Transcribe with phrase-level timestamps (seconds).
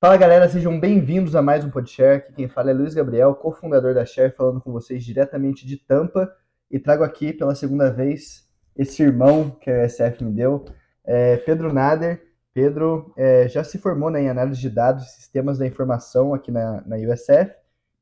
[0.00, 2.18] Fala galera, sejam bem-vindos a mais um Podshare.
[2.18, 6.32] Aqui quem fala é Luiz Gabriel, cofundador da Share, falando com vocês diretamente de Tampa.
[6.70, 10.64] E trago aqui pela segunda vez esse irmão que a SF me deu,
[11.04, 12.22] é Pedro Nader.
[12.54, 16.52] Pedro é, já se formou né, em análise de dados e sistemas da informação aqui
[16.52, 17.52] na, na USF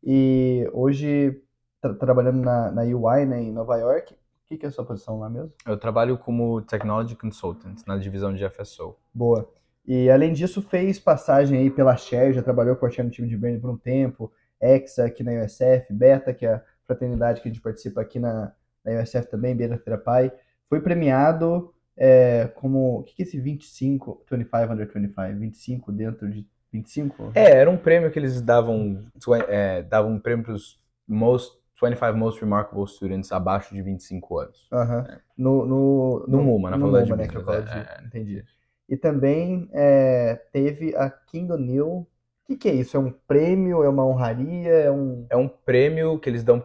[0.04, 1.42] e hoje
[1.76, 4.12] está trabalhando na, na UI né, em Nova York.
[4.12, 4.18] O
[4.48, 5.50] que, que é a sua posição lá mesmo?
[5.66, 8.96] Eu trabalho como Technology Consultant na divisão de FSO.
[9.14, 9.50] Boa.
[9.86, 13.28] E além disso, fez passagem aí pela Share, já trabalhou com a Share no time
[13.28, 17.48] de brand por um tempo, Exa aqui na USF, Beta, que é a fraternidade que
[17.48, 18.52] a gente participa aqui na,
[18.84, 20.32] na USF também, Beta Terapai.
[20.68, 23.00] Foi premiado é, como.
[23.00, 25.38] O que, que é esse 25, 25 under 25?
[25.38, 27.32] 25 dentro de 25?
[27.34, 29.04] É, era um prêmio que eles davam.
[29.48, 34.68] É, davam um prêmio para os most 25 Most Remarkable Students abaixo de 25 anos.
[34.72, 35.06] Aham.
[35.08, 35.18] É.
[35.36, 37.44] No, no, no, no MUMA, na faculdade de né, eu Business.
[37.44, 38.06] falo de- é, é.
[38.06, 38.44] Entendi.
[38.88, 41.88] E também é, teve a King O'Neill.
[41.88, 42.06] O
[42.46, 42.96] que, que é isso?
[42.96, 43.82] É um prêmio?
[43.82, 44.70] É uma honraria?
[44.70, 45.26] É um.
[45.28, 46.62] É um prêmio que eles dão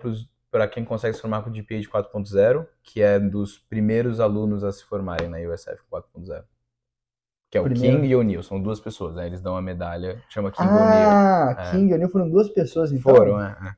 [0.51, 4.71] para quem consegue se formar com GPA de 4.0, que é dos primeiros alunos a
[4.71, 6.43] se formarem na USF 4.0.
[7.49, 7.97] Que é o Primeiro.
[7.97, 9.25] King e O'Neill, são duas pessoas, né?
[9.27, 11.09] Eles dão uma medalha, chama King O'Neill.
[11.09, 11.71] Ah, É.
[11.71, 13.13] King O'Neill foram duas pessoas, então.
[13.15, 13.75] Foram, é, é.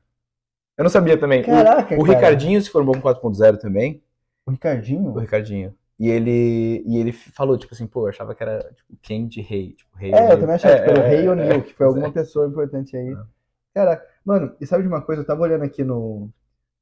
[0.76, 1.42] Eu não sabia também.
[1.42, 2.14] O- Caraca, o, cara.
[2.14, 4.02] Ricardinho se formou com 4.0 também.
[4.46, 5.10] O Ricardinho?
[5.10, 5.74] O Ricardinho.
[5.98, 9.40] E ele, e ele falou, tipo assim, pô, eu achava que era tipo, King de
[9.40, 9.74] rei.
[9.74, 11.86] Tipo, rei É, eu também achava que era o é, Rei é, O'Neill, que foi
[11.86, 12.10] alguma é.
[12.10, 13.12] pessoa importante aí.
[13.12, 13.16] É.
[13.72, 15.22] Caraca, mano, e sabe de uma coisa?
[15.22, 16.28] Eu tava olhando aqui no,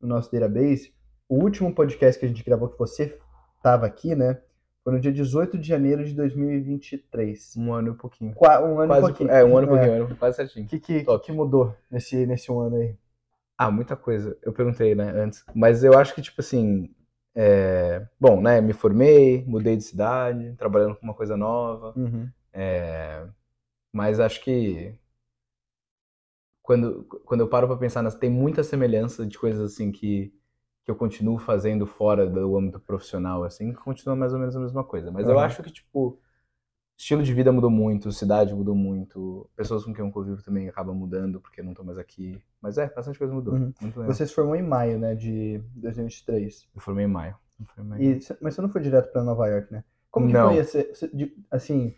[0.00, 0.94] no nosso database,
[1.28, 3.18] o último podcast que a gente gravou, que você
[3.62, 4.40] tava aqui, né?
[4.84, 7.56] Foi no dia 18 de janeiro de 2023.
[7.56, 8.34] Um ano e pouquinho.
[8.34, 9.30] Qua- Um ano e Quase, pouquinho.
[9.30, 9.72] é, um ano e É.
[9.76, 10.66] pouquinho, um ano, quase certinho.
[10.66, 11.24] O que, que, Top.
[11.24, 12.96] que mudou nesse, nesse um ano aí?
[13.56, 14.36] Ah, muita coisa.
[14.42, 15.44] Eu perguntei, né, antes.
[15.54, 16.90] Mas eu acho que, tipo assim.
[17.34, 21.96] É, Bom, né, me formei, mudei de cidade, trabalhando com uma coisa nova.
[21.96, 22.32] Uhum.
[22.52, 23.26] é,
[23.92, 24.94] Mas acho que.
[26.62, 30.32] Quando, quando eu paro pra pensar, tem muita semelhança de coisas assim que,
[30.84, 34.60] que eu continuo fazendo fora do âmbito profissional, assim, que continua mais ou menos a
[34.60, 35.10] mesma coisa.
[35.10, 35.46] Mas eu Aham.
[35.46, 36.20] acho que, tipo,
[37.02, 40.94] estilo de vida mudou muito, cidade mudou muito, pessoas com quem eu convivo também acabam
[40.94, 42.40] mudando porque não estão mais aqui.
[42.60, 43.54] Mas é, bastante coisa mudou.
[43.54, 43.72] Uhum.
[44.06, 46.68] Você se formou em maio, né, de 2023.
[46.72, 47.34] Eu formei em maio.
[47.74, 48.18] Formei em maio.
[48.20, 49.82] E, mas você não foi direto pra Nova York, né?
[50.12, 50.48] Como que Não.
[50.50, 50.92] foi esse,
[51.50, 51.96] assim,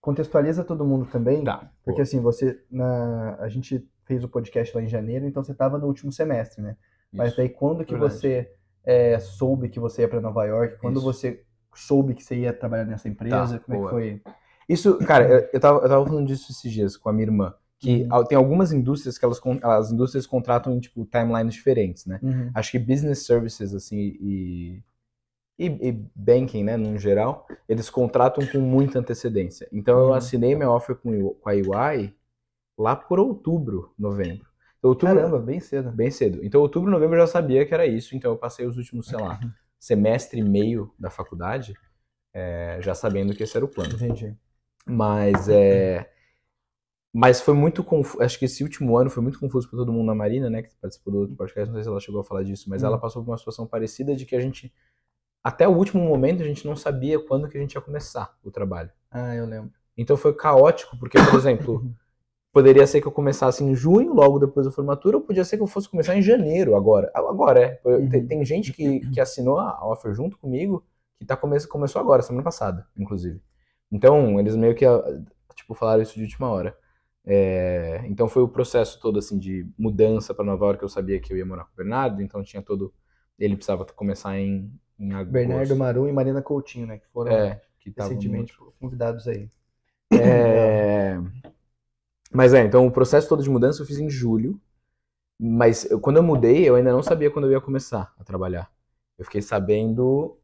[0.00, 1.70] contextualiza todo mundo também, Tá.
[1.84, 5.76] porque assim, você, na, a gente fez o podcast lá em janeiro, então você estava
[5.76, 6.76] no último semestre, né?
[7.12, 7.36] Mas Isso.
[7.36, 8.14] daí quando que verdade.
[8.14, 8.50] você
[8.82, 10.78] é, soube que você ia pra Nova York?
[10.78, 11.04] Quando Isso.
[11.04, 11.44] você
[11.78, 13.58] soube que você ia trabalhar nessa empresa?
[13.58, 13.88] Tá, como é boa.
[13.88, 14.22] que foi?
[14.68, 17.54] Isso, cara, eu, eu, tava, eu tava falando disso esses dias com a minha irmã.
[17.80, 18.24] Que Uhum.
[18.24, 22.18] tem algumas indústrias que elas, as indústrias contratam em, tipo, timelines diferentes, né?
[22.22, 22.50] Uhum.
[22.52, 24.82] Acho que business services, assim, e,
[25.58, 29.68] e, e banking, né, no geral, eles contratam com muita antecedência.
[29.72, 30.14] Então, eu Uhum.
[30.14, 32.14] assinei meu offer com, com a UI
[32.76, 34.46] lá por outubro, novembro.
[34.78, 35.90] Então, outubro, Caramba, bem cedo.
[35.92, 36.40] bem cedo.
[36.44, 38.16] Então, outubro, novembro eu já sabia que era isso.
[38.16, 39.38] Então, eu passei os últimos, sei lá,
[39.78, 41.74] semestre e meio da faculdade
[42.34, 43.94] é, já sabendo que esse era o plano.
[43.94, 44.36] Entendi.
[44.86, 46.10] Mas é.
[47.12, 48.22] Mas foi muito confuso.
[48.22, 50.62] Acho que esse último ano foi muito confuso para todo mundo na Marina, né?
[50.62, 51.68] Que participou do outro podcast.
[51.68, 52.86] Não sei se ela chegou a falar disso, mas Hum.
[52.86, 54.72] ela passou por uma situação parecida de que a gente.
[55.42, 58.50] Até o último momento a gente não sabia quando que a gente ia começar o
[58.50, 58.90] trabalho.
[59.10, 59.72] Ah, eu lembro.
[59.96, 61.82] Então foi caótico, porque, por exemplo,
[62.58, 65.62] poderia ser que eu começasse em junho, logo depois da formatura, ou podia ser que
[65.62, 67.08] eu fosse começar em janeiro agora.
[67.14, 67.80] Agora, é.
[67.84, 68.08] Uhum.
[68.08, 70.84] Tem, tem gente que, que assinou a offer junto comigo
[71.16, 73.40] que tá come, começou agora, semana passada, inclusive.
[73.92, 74.84] Então, eles meio que
[75.54, 76.76] tipo, falaram isso de última hora.
[77.24, 81.32] É, então foi o processo todo assim de mudança para Nova York, eu sabia que
[81.32, 82.92] eu ia morar com o Bernardo, então tinha todo.
[83.38, 85.30] Ele precisava começar em, em agosto.
[85.30, 86.98] Bernardo Maru e Marina Coutinho, né?
[86.98, 89.48] Que foram É, que recentemente convidados aí.
[90.12, 91.18] É,
[92.30, 94.60] Mas é, então o processo todo de mudança eu fiz em julho.
[95.38, 98.70] Mas eu- quando eu mudei, eu ainda não sabia quando eu ia começar a trabalhar.
[99.18, 100.38] Eu fiquei sabendo.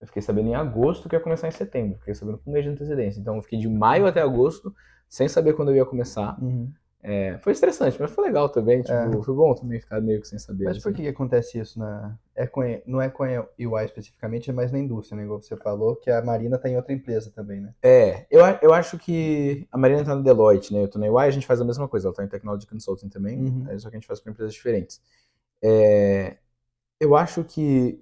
[0.00, 1.98] Eu fiquei sabendo em agosto que ia começar em setembro.
[2.00, 3.20] Fiquei sabendo com um mês de antecedência.
[3.20, 4.74] Então eu fiquei de maio até agosto
[5.08, 6.40] sem saber quando eu ia começar.
[6.42, 6.72] Uhum.
[7.04, 8.80] É, foi estressante, mas foi legal também.
[8.80, 9.22] Tipo, É.
[9.24, 10.64] foi bom também ficar meio que sem saber.
[10.66, 10.96] Mas por assim.
[10.96, 12.16] que, que acontece isso na.
[12.34, 15.24] É com, não é com a UI especificamente, é mais na indústria, né?
[15.24, 17.74] Igual você falou, que a Marina tá em outra empresa também, né?
[17.82, 20.80] É, eu, eu acho que a Marina tá no Deloitte, né?
[20.82, 22.06] Eu tô na UI, a gente faz a mesma coisa.
[22.06, 23.66] Ela tá em Technology Consulting também, Uhum.
[23.68, 25.00] é só que a gente faz com empresas diferentes.
[25.60, 26.36] É,
[27.00, 28.00] eu acho que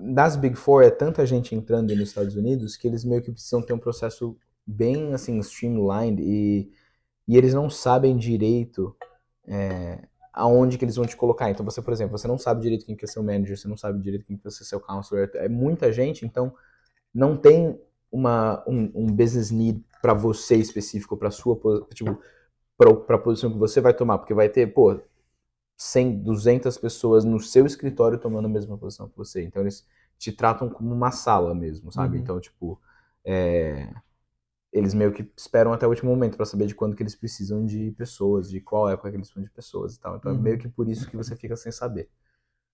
[0.00, 3.62] das Big Four é tanta gente entrando nos Estados Unidos que eles meio que precisam
[3.62, 4.36] ter um processo
[4.66, 6.70] bem, assim, streamlined e,
[7.26, 8.96] e eles não sabem direito
[9.46, 11.50] é, aonde que eles vão te colocar.
[11.50, 13.76] Então você, por exemplo, você não sabe direito quem que é seu manager, você não
[13.76, 16.54] sabe direito quem que ser seu counselor, é muita gente, então
[17.14, 17.80] não tem
[18.10, 21.58] uma, um, um business need para você específico, para sua
[21.94, 22.18] tipo,
[22.76, 25.00] para a posição que você vai tomar, porque vai ter, pô,
[25.76, 29.42] 100, 200 pessoas no seu escritório tomando a mesma posição que você.
[29.42, 29.86] Então eles
[30.18, 32.16] te tratam como uma sala mesmo, sabe?
[32.16, 32.22] Uhum.
[32.22, 32.80] Então, tipo,
[33.24, 33.92] é,
[34.72, 37.64] eles meio que esperam até o último momento para saber de quando que eles precisam
[37.64, 40.16] de pessoas, de qual época que eles precisam de pessoas e tal.
[40.16, 40.38] Então uhum.
[40.38, 42.08] é meio que por isso que você fica sem saber.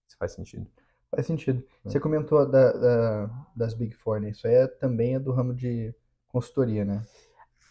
[0.06, 0.66] Se faz sentido.
[1.10, 1.62] Faz sentido.
[1.84, 1.90] É.
[1.90, 4.30] Você comentou da, da, das Big Four, né?
[4.30, 5.92] Isso aí é, também é do ramo de
[6.28, 7.02] consultoria, né?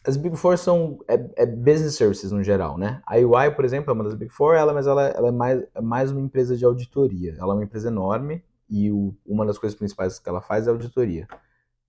[0.06, 3.02] As Big Four são é, é, business services no geral, né?
[3.06, 5.64] A UI, por exemplo, é uma das Big Four, ela, mas ela, ela é, mais,
[5.76, 7.36] é mais uma empresa de auditoria.
[7.38, 10.70] Ela é uma empresa enorme e o, uma das coisas principais que ela faz é
[10.70, 11.28] auditoria.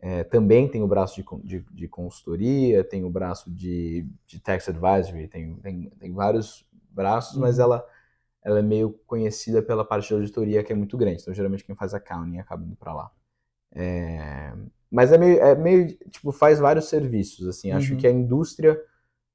[0.00, 4.68] É, também tem o braço de, de, de, consultoria, tem o braço de, de tax
[4.68, 7.42] advisory, tem, tem, tem vários braços, uhum.
[7.42, 7.84] mas ela
[8.42, 11.20] ela é meio conhecida pela parte de auditoria que é muito grande.
[11.22, 13.10] Então, geralmente, quem faz accounting acaba indo para lá.
[13.74, 14.54] É...
[14.90, 17.72] Mas é meio, é meio, tipo, faz vários serviços, assim.
[17.72, 17.98] Acho uhum.
[17.98, 18.80] que a indústria,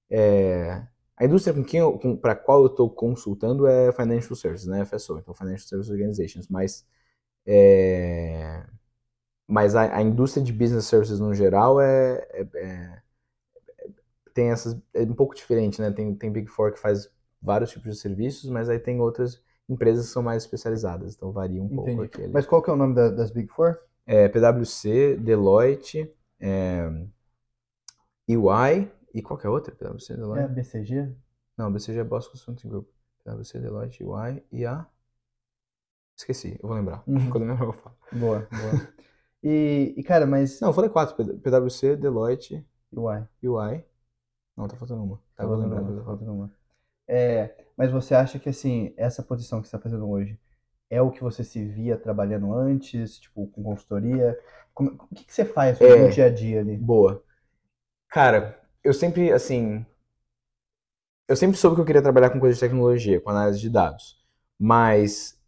[0.09, 0.83] é...
[1.15, 5.19] a indústria com quem com, para qual eu estou consultando é Financial Services, né, FSO,
[5.19, 6.85] então Financial Services Organizations, mas
[7.45, 8.65] é...
[9.47, 13.01] mas a, a, indústria de business services no geral é, é, é
[14.33, 15.91] tem essas é um pouco diferente, né?
[15.91, 17.09] Tem tem Big Four que faz
[17.41, 21.61] vários tipos de serviços, mas aí tem outras empresas que são mais especializadas, então varia
[21.61, 21.75] um Entendi.
[21.75, 22.27] pouco aqui.
[22.27, 23.77] Mas qual que é o nome da, das Big Four?
[24.05, 26.89] É PwC, Deloitte, é,
[28.27, 29.73] EY e qual que é a outra?
[29.73, 30.45] PwC, Deloitte?
[30.45, 31.15] É BCG?
[31.57, 32.87] Não, BCG é Boston Consulting Group.
[33.23, 34.85] PwC, Deloitte, EY e a...
[36.17, 37.03] Esqueci, eu vou lembrar.
[37.07, 37.29] Uhum.
[37.29, 37.95] Quando eu lembrar eu falo.
[38.11, 38.93] Boa, boa.
[39.43, 40.59] E, e, cara, mas...
[40.61, 41.15] Não, eu falei quatro.
[41.37, 42.65] PwC, Deloitte...
[42.93, 43.27] EY.
[43.41, 43.83] EY.
[44.55, 45.17] Não, tá faltando uma.
[45.35, 46.51] Tá, tá faltando, tá faltando uma.
[47.07, 50.39] É, mas você acha que assim, essa posição que você está fazendo hoje
[50.89, 54.39] é o que você se via trabalhando antes, tipo, com consultoria?
[54.73, 56.77] Como, o que, que você faz no é, dia a dia ali?
[56.77, 57.23] Boa.
[58.09, 59.85] Cara, eu sempre, assim.
[61.27, 64.23] Eu sempre soube que eu queria trabalhar com coisa de tecnologia, com análise de dados.
[64.59, 65.41] Mas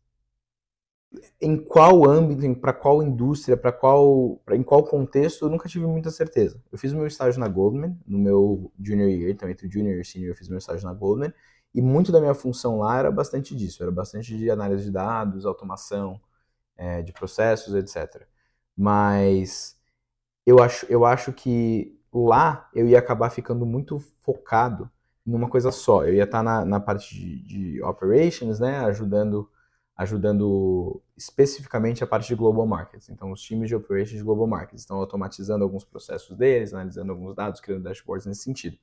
[1.41, 5.85] em qual âmbito, para qual indústria, para qual, pra, em qual contexto, eu nunca tive
[5.85, 6.61] muita certeza.
[6.71, 10.29] Eu fiz meu estágio na Goldman, no meu junior year, então entre junior e senior
[10.29, 11.33] eu fiz meu estágio na Goldman,
[11.73, 15.45] e muito da minha função lá era bastante disso, era bastante de análise de dados,
[15.45, 16.19] automação
[16.77, 18.25] é, de processos, etc.
[18.75, 19.77] Mas
[20.45, 24.89] eu acho, eu acho que lá eu ia acabar ficando muito focado
[25.25, 26.05] em uma coisa só.
[26.05, 29.49] Eu ia estar na, na parte de, de operations, né, ajudando
[29.95, 33.09] ajudando especificamente a parte de global markets.
[33.09, 37.33] Então, os times de operations de global markets estão automatizando alguns processos deles, analisando alguns
[37.33, 38.77] dados, criando dashboards nesse sentido.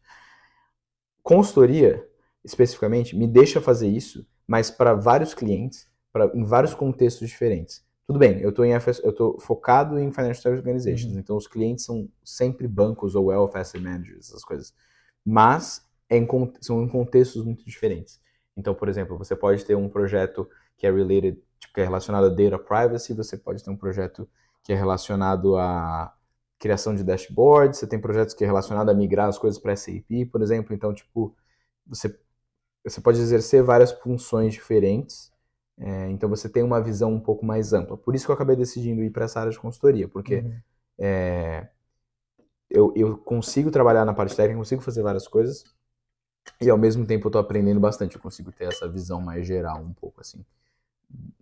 [1.23, 2.09] Consultoria,
[2.43, 7.85] especificamente, me deixa fazer isso, mas para vários clientes, pra, em vários contextos diferentes.
[8.07, 11.21] Tudo bem, eu estou focado em financial service organizations, uhum.
[11.21, 14.75] então os clientes são sempre bancos ou wealth asset managers, essas coisas.
[15.25, 16.27] Mas é em,
[16.61, 18.21] são em contextos muito diferentes.
[18.57, 20.49] Então, por exemplo, você pode ter um projeto
[20.83, 24.29] que é related, tipo, que é relacionado a data privacy, você pode ter um projeto
[24.65, 26.13] que é relacionado a
[26.59, 30.27] criação de dashboards, você tem projetos que é relacionado a migrar as coisas para SAP,
[30.33, 31.37] por exemplo, então, tipo,
[31.87, 32.19] você,
[32.85, 35.33] você pode exercer várias funções diferentes,
[35.79, 37.97] é, então você tem uma visão um pouco mais ampla.
[37.97, 40.61] Por isso que eu acabei decidindo ir para essa área de consultoria, porque uhum.
[40.99, 41.69] é,
[42.69, 45.63] eu, eu consigo trabalhar na parte técnica, consigo fazer várias coisas,
[46.61, 49.81] e ao mesmo tempo eu estou aprendendo bastante, eu consigo ter essa visão mais geral
[49.81, 50.45] um pouco, assim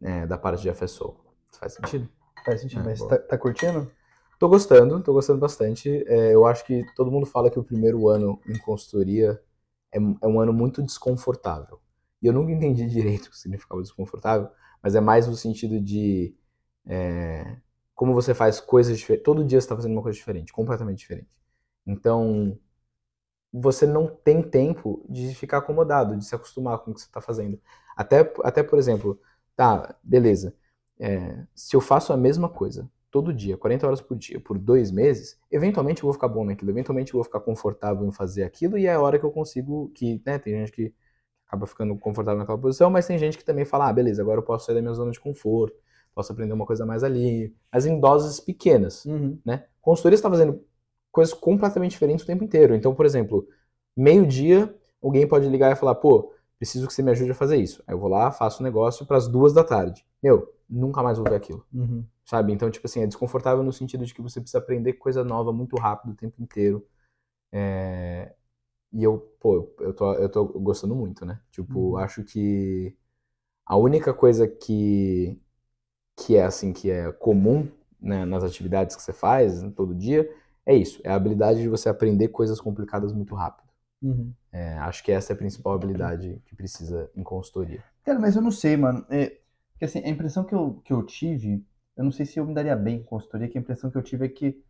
[0.03, 1.17] é, da parte de FSO.
[1.59, 2.09] Faz sentido?
[2.45, 3.91] Faz sentido, é, mas tá, tá, curtindo?
[4.39, 6.05] Tô gostando, tô gostando bastante.
[6.07, 9.41] É, eu acho que todo mundo fala que o primeiro ano em consultoria
[9.93, 11.81] é, é um ano muito desconfortável.
[12.23, 14.49] E eu nunca entendi direito o que significava desconfortável,
[14.83, 16.35] mas é mais no sentido de
[16.87, 17.57] é,
[17.95, 19.25] como você faz coisas diferentes.
[19.25, 21.29] Todo dia você está fazendo uma coisa diferente, completamente diferente.
[21.87, 22.59] Então,
[23.53, 27.21] você não tem tempo de ficar acomodado, de se acostumar com o que você está
[27.21, 27.61] fazendo.
[27.97, 29.21] Até, até, por exemplo,
[29.61, 30.55] Tá, beleza.
[30.99, 34.91] É, se eu faço a mesma coisa todo dia, 40 horas por dia, por dois
[34.91, 38.79] meses, eventualmente eu vou ficar bom naquilo, eventualmente eu vou ficar confortável em fazer aquilo
[38.79, 40.95] e é a hora que eu consigo, que, né, tem gente que
[41.47, 44.43] acaba ficando confortável naquela posição, mas tem gente que também fala, ah, beleza, agora eu
[44.43, 45.77] posso sair da minha zona de conforto,
[46.15, 49.39] posso aprender uma coisa mais ali, mas em doses pequenas, uhum.
[49.45, 49.67] né?
[49.83, 50.65] Consultoria está fazendo
[51.13, 52.75] coisas completamente diferentes o tempo inteiro.
[52.75, 53.47] Então, por exemplo,
[53.95, 57.83] meio-dia, alguém pode ligar e falar, pô, preciso que você me ajude a fazer isso.
[57.87, 60.07] Aí eu vou lá, faço o um negócio para as duas da tarde.
[60.23, 61.67] Meu, nunca mais vou ver aquilo.
[61.73, 62.05] Uhum.
[62.23, 62.53] Sabe?
[62.53, 65.75] Então, tipo assim, é desconfortável no sentido de que você precisa aprender coisa nova muito
[65.77, 66.87] rápido o tempo inteiro.
[67.51, 68.35] É...
[68.93, 71.41] E eu, pô, eu tô, eu tô gostando muito, né?
[71.51, 71.97] Tipo, uhum.
[71.97, 72.95] acho que
[73.65, 75.41] a única coisa que,
[76.15, 80.31] que é assim, que é comum né, nas atividades que você faz todo dia,
[80.67, 83.71] é isso, é a habilidade de você aprender coisas complicadas muito rápido.
[84.03, 84.35] Uhum.
[84.53, 87.83] É, acho que essa é a principal habilidade que precisa em consultoria.
[88.05, 89.05] Cara, mas eu não sei, mano.
[89.09, 89.39] É,
[89.73, 91.65] porque, assim, a impressão que eu, que eu tive,
[91.97, 94.03] eu não sei se eu me daria bem em consultoria, que a impressão que eu
[94.03, 94.63] tive é que,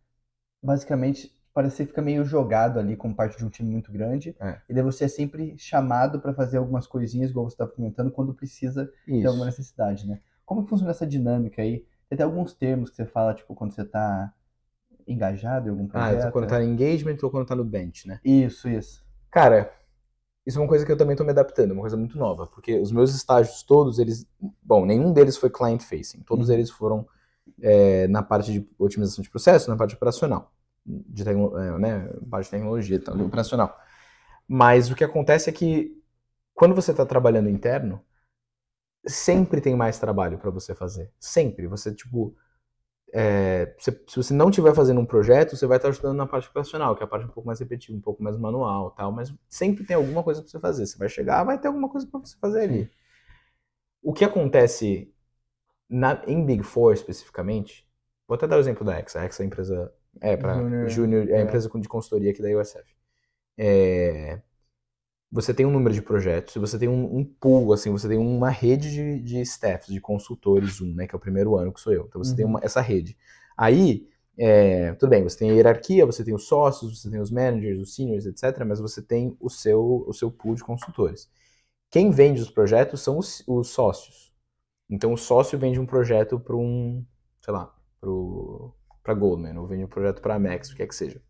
[0.61, 4.35] basicamente, parece que você fica meio jogado ali como parte de um time muito grande.
[4.39, 4.61] É.
[4.69, 8.33] E daí você é sempre chamado para fazer algumas coisinhas, igual você estava comentando, quando
[8.33, 10.19] precisa ter alguma necessidade, né?
[10.45, 11.79] Como que funciona essa dinâmica aí?
[12.07, 14.33] Tem até alguns termos que você fala, tipo, quando você tá
[15.07, 16.31] engajado em algum Ah, projeto.
[16.31, 16.49] quando né?
[16.49, 18.19] tá no engagement ou quando tá no bench, né?
[18.23, 19.03] Isso, isso.
[19.31, 19.73] Cara,
[20.45, 22.77] isso é uma coisa que eu também tô me adaptando, uma coisa muito nova, porque
[22.79, 24.27] os meus estágios todos, eles,
[24.61, 26.55] bom, nenhum deles foi client facing, todos Uhum.
[26.55, 27.07] eles foram
[27.61, 30.51] é, na parte de otimização de processo, na parte operacional,
[30.85, 33.77] de é, né, parte de tecnologia, e tal, de operacional.
[34.47, 36.01] Mas o que acontece é que
[36.53, 38.01] quando você está trabalhando interno,
[39.05, 41.67] sempre tem mais trabalho para você fazer, sempre.
[41.67, 42.35] Você tipo
[43.13, 46.47] é, se, se você não estiver fazendo um projeto, você vai estar ajudando na parte
[46.47, 49.33] operacional, que é a parte um pouco mais repetitiva, um pouco mais manual tal, mas
[49.49, 50.85] sempre tem alguma coisa para você fazer.
[50.85, 52.89] Você vai chegar, vai ter alguma coisa para você fazer ali.
[54.01, 55.13] O que acontece
[55.89, 57.85] na, em Big Four especificamente,
[58.27, 59.19] vou até dar o exemplo da Exa.
[59.19, 61.41] A Exa é a empresa, é para Junior, Júnior, é a é.
[61.41, 62.95] empresa de consultoria aqui da USF.
[63.57, 64.39] É,
[65.31, 68.17] você tem um número de projetos, e você tem um, um pool, assim, você tem
[68.17, 71.79] uma rede de, de staffs, de consultores, um, né, que é o primeiro ano que
[71.79, 72.05] sou eu.
[72.07, 72.51] Então você tem Uhum.
[72.51, 73.17] uma- essa rede.
[73.57, 74.07] Aí,
[74.37, 77.79] é, tudo bem, você tem a hierarquia, você tem os sócios, você tem os managers,
[77.79, 81.29] os seniors, etc., mas você tem o seu, o seu pool de consultores.
[81.91, 84.33] Quem vende os projetos são os, os sócios.
[84.89, 87.05] Então o sócio vende um projeto para um,
[87.41, 87.73] sei lá,
[89.03, 91.21] para Goldman, ou vende um projeto para Amex, o que quer que seja.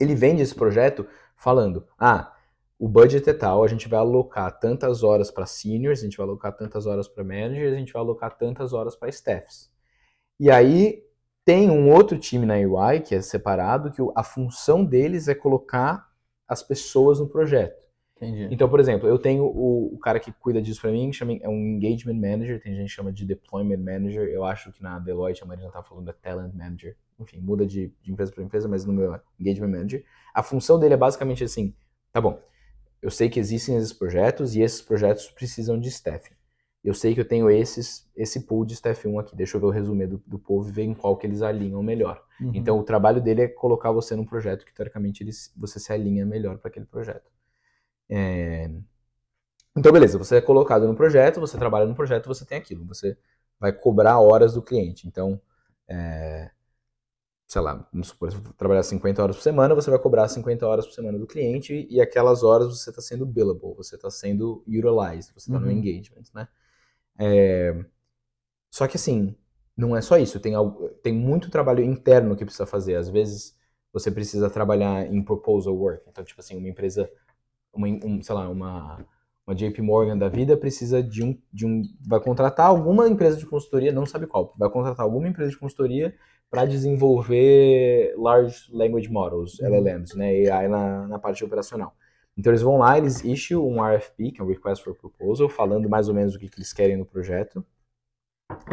[0.00, 1.06] Ele vende esse projeto
[1.36, 2.35] falando: ah,
[2.78, 6.26] o budget é tal, a gente vai alocar tantas horas para seniors, a gente vai
[6.26, 9.70] alocar tantas horas para managers, a gente vai alocar tantas horas para staffs.
[10.38, 11.02] E aí
[11.44, 16.06] tem um outro time na UI que é separado, que a função deles é colocar
[16.46, 17.86] as pessoas no projeto.
[18.16, 18.48] Entendi.
[18.50, 21.48] Então, por exemplo, eu tenho o, o cara que cuida disso pra mim, chama, é
[21.48, 25.42] um Engagement Manager, tem gente que chama de Deployment Manager, eu acho que na Deloitte
[25.42, 28.84] a Marina tá falando da Talent Manager, enfim, muda de, de empresa para empresa, mas
[28.86, 30.04] no meu é Engagement Manager.
[30.34, 31.74] A função dele é basicamente assim,
[32.10, 32.40] tá bom,
[33.06, 36.34] eu sei que existem esses projetos e esses projetos precisam de staffing.
[36.82, 39.66] Eu sei que eu tenho esses, esse pool de staff 1 aqui, deixa eu ver
[39.68, 42.20] o resumo do, do povo e ver em qual que eles alinham melhor.
[42.40, 42.50] Uhum.
[42.52, 46.26] Então, o trabalho dele é colocar você num projeto que, teoricamente, ele, você se alinha
[46.26, 47.30] melhor para aquele projeto.
[48.10, 48.70] É,
[49.76, 52.84] Então, beleza, você é colocado no projeto, você trabalha no projeto, você tem aquilo.
[52.86, 53.16] Você
[53.60, 55.06] vai cobrar horas do cliente.
[55.06, 55.40] Então,
[55.88, 56.50] é,
[57.46, 60.66] sei lá, vamos supor, se você trabalhar 50 horas por semana, você vai cobrar 50
[60.66, 64.62] horas por semana do cliente e aquelas horas você está sendo billable, você está sendo
[64.66, 65.72] utilized, você está no Uhum.
[65.72, 66.48] engagement, né?
[67.18, 67.84] É,
[68.70, 69.34] Só que assim,
[69.76, 72.96] não é só isso, tem, algo- tem muito trabalho interno que precisa fazer.
[72.96, 73.56] Às vezes
[73.92, 76.04] você precisa trabalhar em proposal work.
[76.08, 77.10] Então, tipo assim, uma empresa,
[77.72, 79.04] uma, um, sei lá, uma,
[79.46, 81.82] uma JP Morgan da vida precisa de um, de um.
[82.06, 86.14] Vai contratar alguma empresa de consultoria, não sabe qual, vai contratar alguma empresa de consultoria
[86.50, 89.66] para desenvolver Large Language Models, Uhum.
[89.66, 90.28] LLMs, né?
[90.50, 91.94] Aí na, na parte operacional.
[92.36, 95.88] Então eles vão lá, eles issue um RFP, que é um Request for Proposal, falando
[95.88, 97.64] mais ou menos o que, que eles querem no projeto.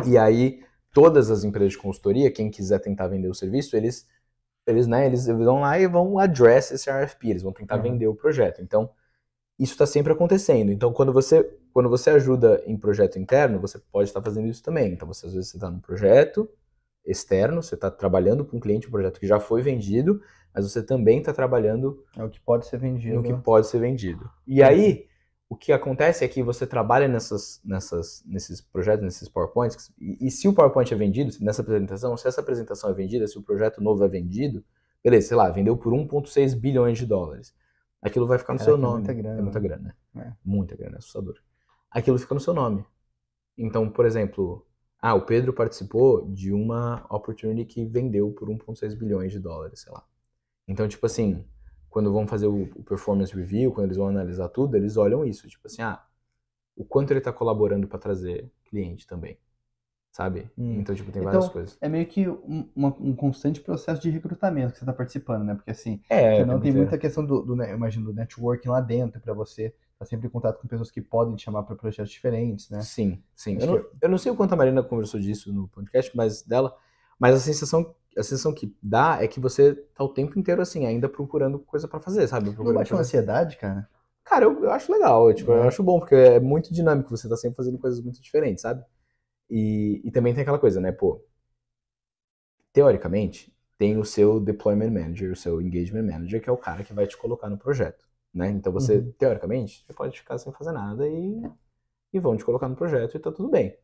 [0.06, 4.08] E aí, todas as empresas de consultoria, quem quiser tentar vender o serviço, eles,
[4.68, 7.84] eles, né, eles vão lá e vão address esse RFP, eles vão tentar Uhum.
[7.84, 8.62] vender o projeto.
[8.62, 8.89] Então,
[9.60, 10.72] isso está sempre acontecendo.
[10.72, 14.92] Então, quando você, quando você ajuda em projeto interno, você pode estar fazendo isso também.
[14.92, 16.50] Então, você às vezes está num projeto
[17.05, 20.22] externo, você está trabalhando para um cliente, um projeto que já foi vendido,
[20.53, 23.15] mas você também está trabalhando É o que pode ser vendido.
[23.15, 24.29] no que pode ser vendido.
[24.48, 25.07] E aí,
[25.50, 30.31] o que acontece é que você trabalha nessas, nessas, nesses projetos, nesses PowerPoints, e, e
[30.31, 33.81] se o PowerPoint é vendido, nessa apresentação, se essa apresentação é vendida, se o projeto
[33.81, 34.63] novo é vendido,
[35.03, 37.53] beleza, sei lá, vendeu por 1,6 bilhões de dólares.
[38.01, 38.95] Aquilo vai ficar no seu é nome.
[38.98, 39.67] muita grana, é muita né?
[39.67, 40.27] grana, né?
[40.27, 40.33] É.
[40.43, 41.36] Muita grana, é assustador.
[41.89, 42.86] Aquilo fica no seu nome.
[43.57, 44.65] Então, por exemplo,
[45.03, 49.93] ah, o Pedro participou de uma opportunity que vendeu por 1,6 bilhões de dólares, sei
[49.93, 50.05] lá.
[50.67, 51.45] Então, tipo assim,
[51.89, 55.48] quando vão fazer o, o performance review, quando eles vão analisar tudo, eles olham isso,
[55.50, 56.03] tipo assim, ah,
[56.75, 59.39] o quanto ele está colaborando para trazer cliente também,
[60.12, 60.50] sabe?
[60.57, 60.79] Hum.
[60.79, 61.79] Então, tipo, tem Então, várias coisas.
[61.81, 65.55] É meio que um, uma- um constante processo de recrutamento que você está participando, né?
[65.55, 68.79] Porque assim, É, Senão tem muita- muita questão do, do, né, imagino, do networking lá
[68.81, 72.12] dentro para você estar sempre em contato com pessoas que podem te chamar para projetos
[72.12, 72.81] diferentes, né?
[72.81, 73.57] Sim, sim.
[73.60, 76.75] Eu não, eu não sei o quanto a Marina conversou disso no podcast, mas dela,
[77.19, 80.86] mas a sensação, a sensação que dá é que você tá o tempo inteiro assim,
[80.86, 82.51] ainda procurando coisa pra fazer, sabe?
[82.51, 83.89] Não bate uma ansiedade, cara?
[84.24, 85.67] Cara, eu, eu acho legal, eu, tipo, eu É.
[85.67, 88.83] acho bom, porque é muito dinâmico, você tá sempre fazendo coisas muito diferentes, sabe?
[89.50, 91.22] E, e também tem aquela coisa, né, pô,
[92.72, 96.93] teoricamente, tem o seu deployment manager, o seu engagement manager, que é o cara que
[96.93, 98.49] vai te colocar no projeto, né?
[98.51, 99.13] Então você, Uhum.
[99.17, 101.41] teoricamente, você pode ficar sem fazer nada e,
[102.13, 103.77] e vão te colocar no projeto e tá tudo bem.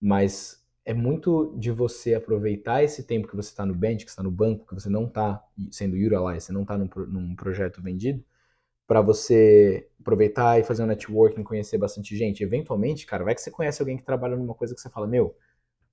[0.00, 4.22] Mas é muito de você aproveitar esse tempo que você está no bench, que está
[4.22, 8.22] no banco, que você não está sendo utilized, você não está num, num projeto vendido,
[8.86, 12.42] para você aproveitar e fazer um networking, conhecer bastante gente.
[12.44, 15.36] Eventualmente, cara, vai que você conhece alguém que trabalha numa coisa que você fala, meu,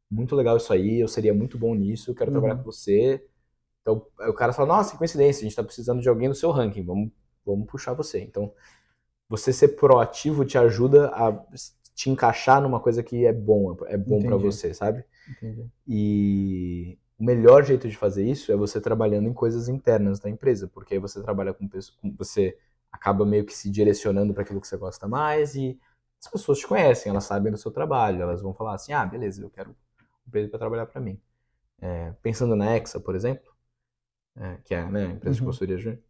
[0.09, 2.31] muito legal isso aí, eu seria muito bom nisso, eu quero Uhum.
[2.31, 3.25] trabalhar com você.
[3.81, 6.51] Então, o cara fala, nossa, que coincidência, a gente está precisando de alguém no seu
[6.51, 7.11] ranking, vamos,
[7.45, 8.21] vamos puxar você.
[8.21, 8.53] Então,
[9.29, 11.31] você ser proativo te ajuda a
[11.95, 15.05] te encaixar numa coisa que é bom, é bom para você, sabe?
[15.27, 15.71] Entendi.
[15.87, 20.67] E o melhor jeito de fazer isso é você trabalhando em coisas internas da empresa,
[20.67, 22.57] porque aí você trabalha com pessoas, com- você
[22.91, 25.79] acaba meio que se direcionando para aquilo que você gosta mais e
[26.23, 29.41] as pessoas te conhecem, elas sabem do seu trabalho, elas vão falar assim: ah, beleza,
[29.41, 31.19] eu quero um Pedro para trabalhar para mim.
[31.81, 33.51] É, pensando na Exa, por exemplo,
[34.37, 35.45] é, que é né, a empresa de Uhum.
[35.45, 36.01] consultoria júnior,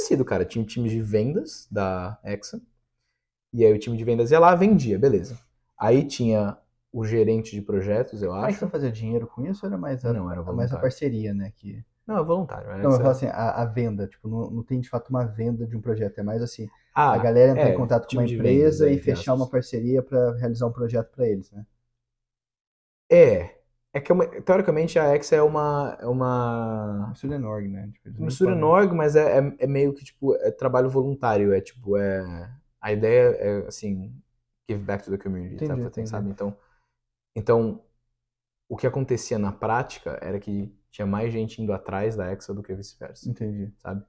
[0.00, 0.44] parecido, cara.
[0.44, 2.60] Tinha um time de vendas da Exa,
[3.52, 5.38] e aí o time de vendas ia lá, vendia, beleza.
[5.78, 6.58] Aí tinha
[6.92, 8.58] o gerente de projetos, eu Mas acho.
[8.58, 10.78] você fazia dinheiro com isso ou era mais a, Não, era a- mais a voluntário.
[10.78, 11.50] parceria, né?
[11.56, 11.82] Que...
[12.06, 12.70] Não, é voluntário.
[12.70, 15.24] é Não, eu falo assim, a, a venda, tipo, não, não tem de fato uma
[15.26, 18.16] venda de um projeto, é mais assim, Ah, a galera entrar é, em contato com
[18.16, 21.50] uma empresa vendas, é, e fechar entre uma parceria para realizar um projeto para eles,
[21.52, 21.64] né?
[23.08, 23.59] É.
[23.92, 25.96] É que, é uma- teoricamente, a Exa é uma.
[26.00, 27.90] É uma Mistura Enorg, né?
[27.92, 31.52] Tipo, mistura falam- Norg, mas é, é, é meio que, tipo, é trabalho voluntário.
[31.52, 32.50] É, tipo, é...
[32.80, 34.14] A ideia é, assim,
[34.68, 36.06] give back to the community, Entendi, sabe?
[36.08, 36.30] sabe?
[36.30, 36.56] Então,
[37.36, 37.82] então,
[38.68, 42.62] o que acontecia na prática era que tinha mais gente indo atrás da Exa do
[42.62, 43.72] que vice-versa, Entendi.
[43.78, 44.04] sabe?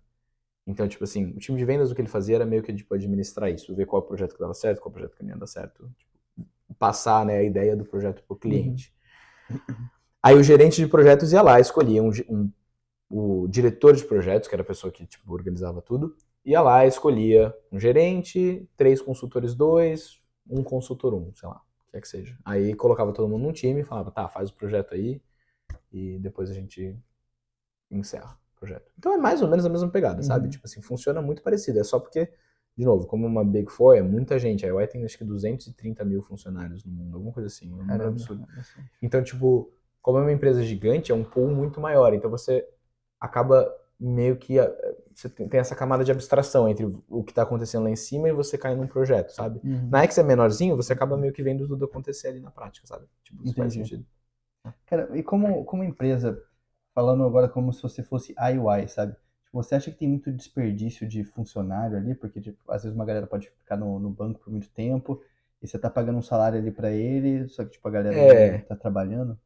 [0.67, 2.93] Então, tipo assim, o time de vendas, o que ele fazia era meio que, tipo,
[2.93, 5.89] administrar isso, ver qual projeto que dava certo, qual projeto que não ia dar certo,
[5.97, 6.11] tipo,
[6.79, 8.93] passar, né, a ideia do projeto pro cliente.
[10.23, 12.51] Aí o gerente de projetos ia lá, escolhia um, um-
[13.09, 17.53] o diretor de projetos, que era a pessoa que tipo, organizava tudo, ia lá, escolhia
[17.71, 22.37] um gerente, três consultores dois, um consultor um, sei lá, o que é que seja.
[22.45, 25.21] Aí colocava todo mundo num time e falava, tá, faz o projeto aí
[25.91, 26.97] e depois a gente
[27.89, 28.91] encerra o projeto.
[28.97, 30.45] Então é mais ou menos a mesma pegada, sabe?
[30.45, 30.51] Uhum.
[30.51, 31.79] Tipo assim, funciona muito parecido.
[31.79, 32.31] É só porque,
[32.77, 36.03] de novo, como uma Big Four é muita gente, a UI tem acho que 230
[36.05, 38.47] mil funcionários no mundo, alguma coisa assim, um número absurdo.
[39.01, 42.13] Então, tipo, como é uma empresa gigante, é um pool muito maior.
[42.13, 42.67] Então você
[43.19, 44.57] acaba meio que.
[44.57, 48.29] eh, Você tem essa camada de abstração entre o que está acontecendo lá em cima
[48.29, 49.59] e você cai num projeto, sabe?
[49.63, 49.89] Uhum.
[49.89, 53.05] Na X é menorzinho, você acaba meio que vendo tudo acontecer ali na prática, sabe?
[53.23, 54.05] Tipo, isso faz sentido.
[54.85, 56.41] Cara, e como, como empresa,
[56.95, 59.15] falando agora como se você fosse IUI, sabe?
[59.53, 62.15] Você acha que tem muito desperdício de funcionário ali?
[62.15, 65.21] Porque, tipo, às vezes uma galera pode ficar no, no banco por muito tempo
[65.61, 68.59] e você tá pagando um salário ali pra ele, só que, tipo, a galera É.
[68.67, 69.37] tá trabalhando.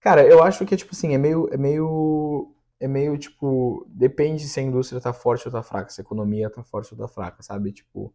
[0.00, 1.48] Cara, eu acho que, tipo assim, é meio.
[1.52, 2.54] É meio.
[2.80, 3.86] É meio, tipo.
[3.88, 6.98] Depende se a indústria tá forte ou tá fraca, se a economia tá forte ou
[6.98, 7.72] tá fraca, sabe?
[7.72, 8.12] Tipo,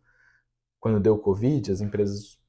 [0.80, 2.40] quando deu o Covid, as empresas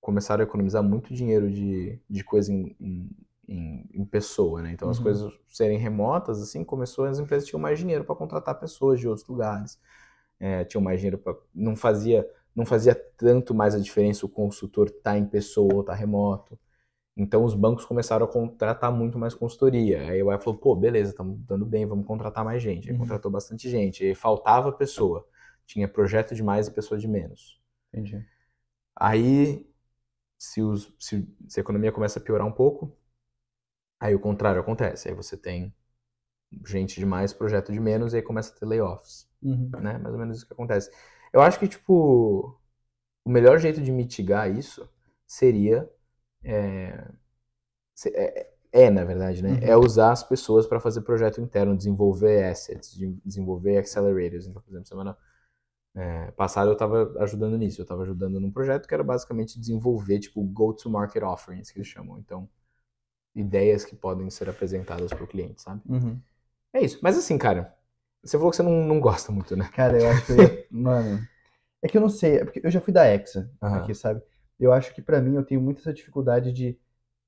[0.00, 3.10] começaram a economizar muito dinheiro de, de coisa em, em,
[3.48, 4.72] em- em pessoa, né?
[4.72, 5.04] Então as Uhum.
[5.04, 9.26] coisas serem remotas, assim, começou, as empresas tinham mais dinheiro para contratar pessoas de outros
[9.28, 9.80] lugares.
[10.40, 11.36] É, tinham mais dinheiro para.
[11.54, 15.94] Não fazia, não fazia tanto mais a diferença o consultor tá em pessoa ou tá
[15.94, 16.58] remoto.
[17.16, 20.02] Então os bancos começaram a contratar muito mais consultoria.
[20.10, 22.88] Aí o UI falou, pô, beleza, estamos dando bem, vamos contratar mais gente.
[22.88, 23.00] Aí Uhum.
[23.00, 24.04] contratou bastante gente.
[24.04, 25.26] Aí faltava pessoa.
[25.66, 27.60] Tinha projeto de mais e pessoa de menos.
[27.92, 28.24] Entendi.
[28.96, 29.66] Aí,
[30.38, 32.96] se, os- se- se a economia começa a piorar um pouco,
[34.00, 35.08] aí o contrário acontece.
[35.08, 35.74] Aí você tem
[36.66, 39.72] gente de mais, projeto de menos, e aí começa a ter layoffs, Uhum.
[39.80, 39.98] né?
[39.98, 40.90] Mais ou menos isso que acontece.
[41.32, 42.58] Eu acho que, tipo,
[43.24, 44.88] o melhor jeito de mitigar isso
[45.26, 45.90] seria...
[46.44, 47.08] É,
[48.14, 49.58] é, é, na verdade, né?
[49.58, 49.62] Uhum.
[49.62, 54.46] É usar as pessoas para fazer projeto interno, desenvolver assets, de- desenvolver accelerators.
[54.46, 55.16] Então, por exemplo, semana
[55.96, 57.80] é, passada eu estava ajudando nisso.
[57.80, 62.18] Eu estava ajudando num projeto que era basicamente desenvolver, tipo, go-to-market offerings, que eles chamam.
[62.18, 62.48] Então,
[63.38, 65.82] ideias que podem ser apresentadas para o cliente, sabe?
[65.88, 66.22] Uhum.
[66.74, 66.98] É isso.
[67.02, 67.76] Mas assim, cara,
[68.22, 69.72] você falou que você não, não gosta muito, né?
[69.72, 70.66] Cara, eu acho que eu.
[70.70, 71.28] Mano,
[71.82, 73.84] é que eu não sei, é porque eu já fui da Hexa Aham.
[73.84, 74.22] aqui, sabe?
[74.60, 76.78] Eu acho que pra mim eu tenho muita essa dificuldade de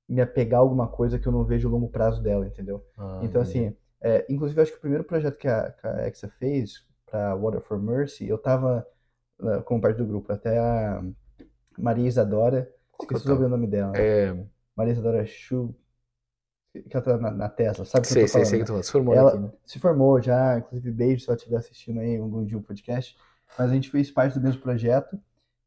[0.09, 2.85] me apegar a alguma coisa que eu não vejo o longo prazo dela, entendeu?
[2.97, 3.41] Ah, Então, entendi.
[3.41, 6.85] assim, é, inclusive, eu acho que o primeiro projeto que a, que a Hexa fez
[7.05, 8.87] para Water for Mercy, eu tava
[9.39, 11.03] né, como parte do grupo, até a
[11.77, 13.29] Maria Isadora, esqueci o tava?
[13.29, 14.33] sobrenome dela, É,
[14.75, 15.75] Maria Isadora Chu,
[16.73, 18.59] que ela tá na, na Tesla, sabe o que eu sei, tô sei, falando, sei
[18.59, 18.65] né?
[18.65, 18.83] que tu falou.
[18.83, 19.49] Se formou Ela- aqui, né?
[19.65, 23.15] se formou já, inclusive beijo se ela estiver assistindo aí algum dia o podcast,
[23.57, 25.19] mas a gente fez parte do mesmo projeto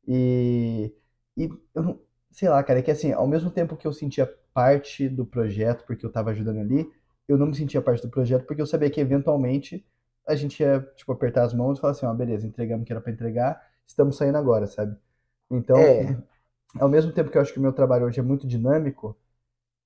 [0.06, 0.92] e,
[1.36, 4.26] e eu não, sei lá, cara, é que assim, ao mesmo tempo que eu sentia
[4.52, 6.90] parte do projeto, porque eu tava ajudando ali,
[7.28, 9.86] eu não me sentia parte do projeto porque eu sabia que eventualmente
[10.26, 12.92] a gente ia, tipo, apertar as mãos e falar assim, ó, beleza, entregamos o que
[12.92, 14.96] era pra entregar, estamos saindo agora, sabe?
[15.50, 16.24] Então, É.
[16.78, 19.16] ao mesmo tempo que eu acho que o meu trabalho hoje é muito dinâmico,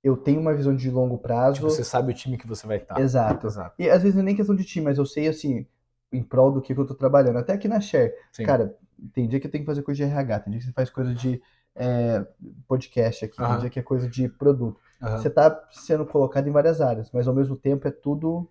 [0.09, 1.57] eu tenho uma visão de longo prazo.
[1.57, 2.99] Tipo, você sabe o time que você vai estar.
[2.99, 3.47] Exato.
[3.47, 3.75] Exato.
[3.79, 5.67] E às vezes não é nem questão de time, mas eu sei, assim,
[6.13, 7.39] em prol do que, que eu tô trabalhando.
[7.39, 8.13] Até aqui na Share.
[8.33, 8.45] Sim.
[8.45, 8.77] Cara,
[9.13, 10.91] tem dia que eu tenho que fazer coisa de RH, tem dia que você faz
[10.91, 11.41] coisa de
[11.75, 12.27] é,
[12.67, 13.59] podcast aqui, tem Aham.
[13.61, 14.81] dia que é coisa de produto.
[15.01, 15.19] Aham.
[15.19, 18.49] Você tá sendo colocado em várias áreas, mas ao mesmo tempo é tudo,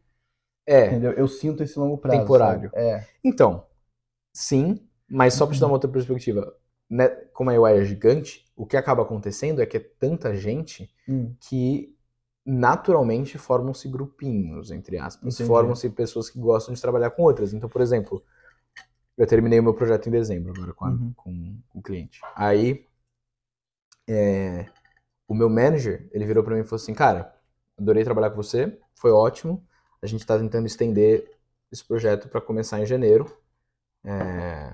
[0.66, 0.88] É.
[0.88, 1.12] entendeu?
[1.12, 2.20] Eu sinto esse longo prazo.
[2.22, 2.70] Temporário.
[2.70, 2.82] sabe?
[2.82, 3.06] É.
[3.24, 3.66] Então,
[4.32, 6.54] sim, mas só para te dar uma outra perspectiva.
[6.90, 10.90] Né, como a UI é gigante, o que acaba acontecendo é que é tanta gente
[11.08, 11.94] Hum, que
[12.46, 15.38] naturalmente formam-se grupinhos, entre aspas.
[15.42, 17.54] Formam-se pessoas que gostam de trabalhar com outras.
[17.54, 18.24] Então, por exemplo,
[19.18, 21.14] eu terminei o meu projeto em dezembro agora com, a- Uhum.
[21.16, 22.22] com, com o cliente.
[22.36, 22.86] Aí,
[24.08, 24.66] é,
[25.28, 27.36] o meu manager, ele virou para mim e falou assim, cara,
[27.78, 29.66] adorei trabalhar com você, foi ótimo.
[30.02, 31.32] A gente está tentando estender
[31.72, 33.26] esse projeto para começar em janeiro.
[34.04, 34.74] É,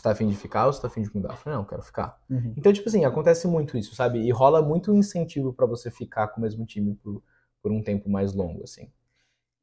[0.00, 1.30] você tá afim de ficar ou você tá afim de mudar?
[1.32, 2.18] Eu falei, não, eu quero ficar.
[2.30, 2.54] uhum.
[2.56, 4.20] Então, tipo assim, acontece muito isso, sabe?
[4.20, 7.22] E rola muito incentivo pra você ficar com o mesmo time por,
[7.62, 8.90] por um tempo mais longo, assim.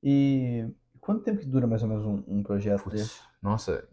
[0.03, 0.67] E
[1.01, 3.21] quanto tempo que dura mais ou menos um, um projeto desse?
[3.41, 3.87] Nossa,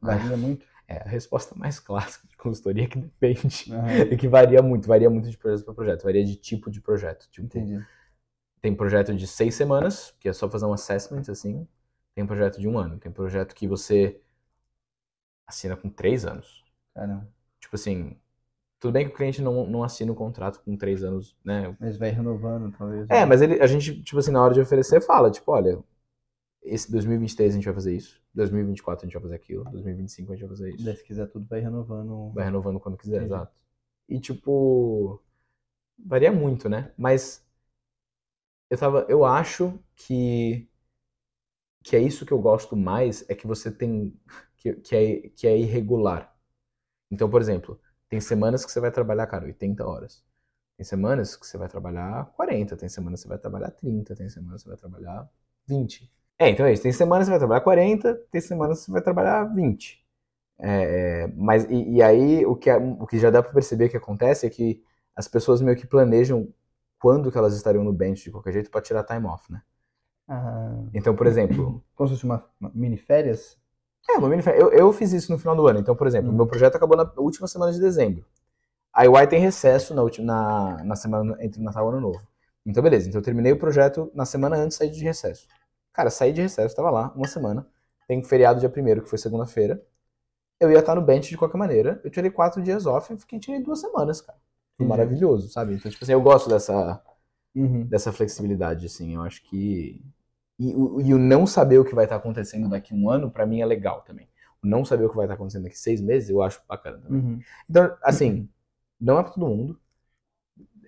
[0.00, 0.66] Varia muito?
[0.88, 3.72] é a resposta mais clássica de consultoria que depende.
[3.72, 6.80] Aham, E que varia muito, varia muito de projeto para projeto, varia de tipo de
[6.80, 7.28] projeto.
[7.30, 7.86] Tipo, Entendi.
[8.60, 11.66] tem projeto de seis semanas, que é só fazer um assessment, assim.
[12.14, 12.98] Tem projeto de um ano.
[12.98, 14.20] Tem projeto que você
[15.52, 16.64] assina com três anos.
[16.94, 17.28] Caramba.
[17.60, 18.16] Tipo assim,
[18.80, 21.76] tudo bem que o cliente não, não assina o contrato com três anos, né?
[21.78, 23.08] Mas vai renovando, talvez.
[23.08, 23.26] É, né?
[23.26, 25.78] mas ele, a gente, tipo assim, na hora de oferecer, fala, tipo, olha,
[26.62, 30.34] esse 2023 a gente vai fazer isso, 2024 a gente vai fazer aquilo, 2025 a
[30.34, 30.84] gente vai fazer isso.
[30.84, 32.32] Daí, se quiser tudo, vai renovando.
[32.32, 33.34] Vai renovando quando quiser, Entendi.
[33.34, 33.62] exato.
[34.08, 35.22] E, tipo,
[35.98, 36.92] varia muito, né?
[36.96, 37.46] Mas
[38.70, 40.68] eu tava, eu acho que
[41.82, 44.14] que é isso que eu gosto mais, é que você tem,
[44.62, 46.34] que, que, é, que é irregular.
[47.10, 50.24] Então, por exemplo, tem semanas que você vai trabalhar, cara, 80 horas.
[50.76, 54.28] Tem semanas que você vai trabalhar 40, tem semanas que você vai trabalhar 30, tem
[54.28, 55.30] semanas que você vai trabalhar
[55.66, 56.12] 20.
[56.38, 56.82] É, então é isso.
[56.82, 60.04] Tem semanas que você vai trabalhar 40, tem semanas que você vai trabalhar 20.
[60.58, 63.96] É, mas, e, e aí, o que, é- o que já dá pra perceber que
[63.96, 64.82] acontece é que
[65.16, 66.52] as pessoas meio que planejam
[67.00, 69.62] quando que elas estariam no bench de qualquer jeito pra tirar time off, né?
[70.28, 73.58] Ah, Então, por exemplo, como se fosse uma, uma mini férias?
[74.10, 74.42] É, uma mini.
[74.46, 75.78] Eu, eu fiz isso no final do ano.
[75.78, 76.34] Então, por exemplo, Hum.
[76.36, 78.24] meu projeto acabou na última semana de dezembro.
[78.92, 82.20] A UI tem recesso na, última, na, na semana entre Natal e Ano Novo.
[82.66, 83.08] Então, beleza.
[83.08, 85.46] Então, eu terminei o projeto na semana antes de sair de recesso.
[85.92, 87.66] Cara, saí de recesso, tava lá, uma semana.
[88.06, 89.82] Tem um feriado dia primeiro, que foi segunda-feira.
[90.60, 92.00] Eu ia estar no bench de qualquer maneira.
[92.04, 94.38] Eu tirei quatro dias off e fiquei, tirei duas semanas, cara.
[94.76, 95.74] Foi maravilhoso, sabe?
[95.74, 97.02] Então, tipo assim, eu gosto dessa,
[97.54, 97.84] Uhum.
[97.86, 99.14] dessa flexibilidade, assim.
[99.14, 100.00] Eu acho que.
[100.58, 103.46] E, o- e o não saber o que vai estar acontecendo daqui um ano, pra
[103.46, 104.28] mim, é legal também.
[104.62, 107.20] O não saber o que vai estar acontecendo daqui seis meses, eu acho bacana também.
[107.20, 107.40] Uhum.
[107.68, 108.48] Então, assim,
[109.00, 109.80] não é pra todo mundo.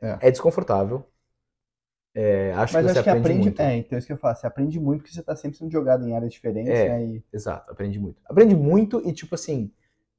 [0.01, 0.29] É.
[0.29, 1.05] É, desconfortável.
[2.15, 3.49] É, acho Mas que você acho que aprende, aprende.
[3.49, 3.61] muito.
[3.61, 4.43] É, então é isso que eu faço.
[4.43, 6.89] Você aprende muito porque você tá sempre sendo jogado em áreas diferentes, É.
[6.89, 7.05] né?
[7.07, 8.23] E, Exato, aprende muito.
[8.25, 9.73] Aprende muito e, tipo assim,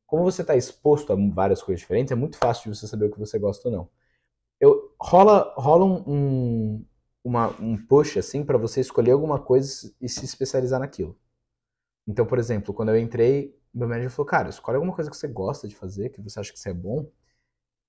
[0.06, 3.12] como você tá exposto a várias coisas diferentes, é muito fácil de você saber o
[3.12, 3.90] que você gosta ou não.
[4.60, 6.86] Eu, rola rola um, um,
[7.26, 11.18] uma, um push, assim, pra você escolher alguma coisa e se especializar naquilo.
[12.08, 15.28] Então, por exemplo, quando eu entrei, meu manager falou, cara, escolhe alguma coisa que você
[15.28, 17.12] gosta de fazer, que você acha que você é bom,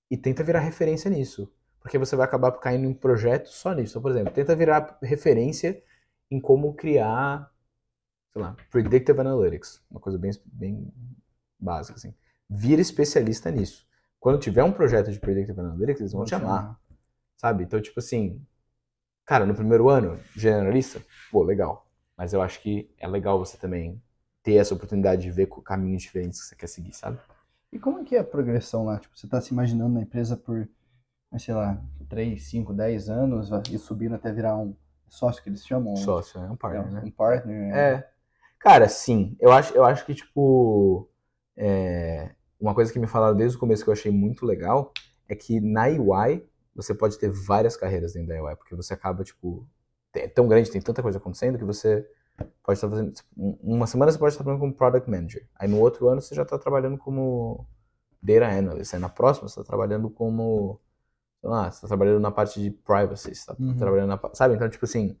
[0.09, 1.53] e tenta virar referência nisso.
[1.79, 3.91] Porque você vai acabar caindo em projetos só nisso.
[3.91, 5.83] Então, por exemplo, tenta virar referência
[6.31, 7.53] em como criar
[8.33, 10.93] sei lá, Predictive Analytics, uma coisa bem, bem
[11.59, 12.13] básica, assim.
[12.49, 13.87] Vira especialista nisso.
[14.19, 16.79] Quando tiver um projeto de Predictive Analytics, eles vão te chamar,
[17.35, 17.63] sabe?
[17.63, 18.41] Então, tipo assim,
[19.27, 20.99] cara, no primeiro ano, generalista,
[21.31, 21.85] pô, legal.
[22.17, 24.01] Mas eu acho que é legal você também
[24.41, 27.19] ter essa oportunidade de ver caminhos diferentes que você quer seguir, sabe?
[27.71, 28.97] E como é que é a progressão lá?
[28.97, 30.67] Tipo, você tá se imaginando na empresa por,
[31.37, 34.73] sei lá, 3, 5, 10 anos e subindo até virar um
[35.09, 35.95] sócio que eles chamam?
[35.97, 37.01] Sócio, é um É, partner, né?
[37.05, 37.75] um partner.
[37.75, 38.09] É.
[38.59, 39.35] Cara, sim.
[39.39, 41.09] Eu acho, eu acho que, tipo,
[41.55, 44.93] é, uma coisa que me falaram desde o começo que eu achei muito legal
[45.27, 46.43] é que na UI
[46.77, 49.67] você pode ter várias carreiras dentro da UI, porque você acaba, tipo,
[50.13, 52.07] é tão grande, tem tanta coisa acontecendo que você
[52.63, 53.11] pode estar fazendo.
[53.11, 55.47] tipo, um- Uma semana você pode estar trabalhando como Product Manager.
[55.55, 57.67] Aí no outro ano você já está trabalhando como
[58.21, 58.93] Data Analyst.
[58.93, 60.79] Aí na próxima você está trabalhando como.
[61.41, 63.77] Sei lá, você está trabalhando na parte de privacy, você está Uhum.
[63.77, 64.19] trabalhando na.
[64.33, 64.55] Sabe?
[64.55, 65.17] Então, tipo assim,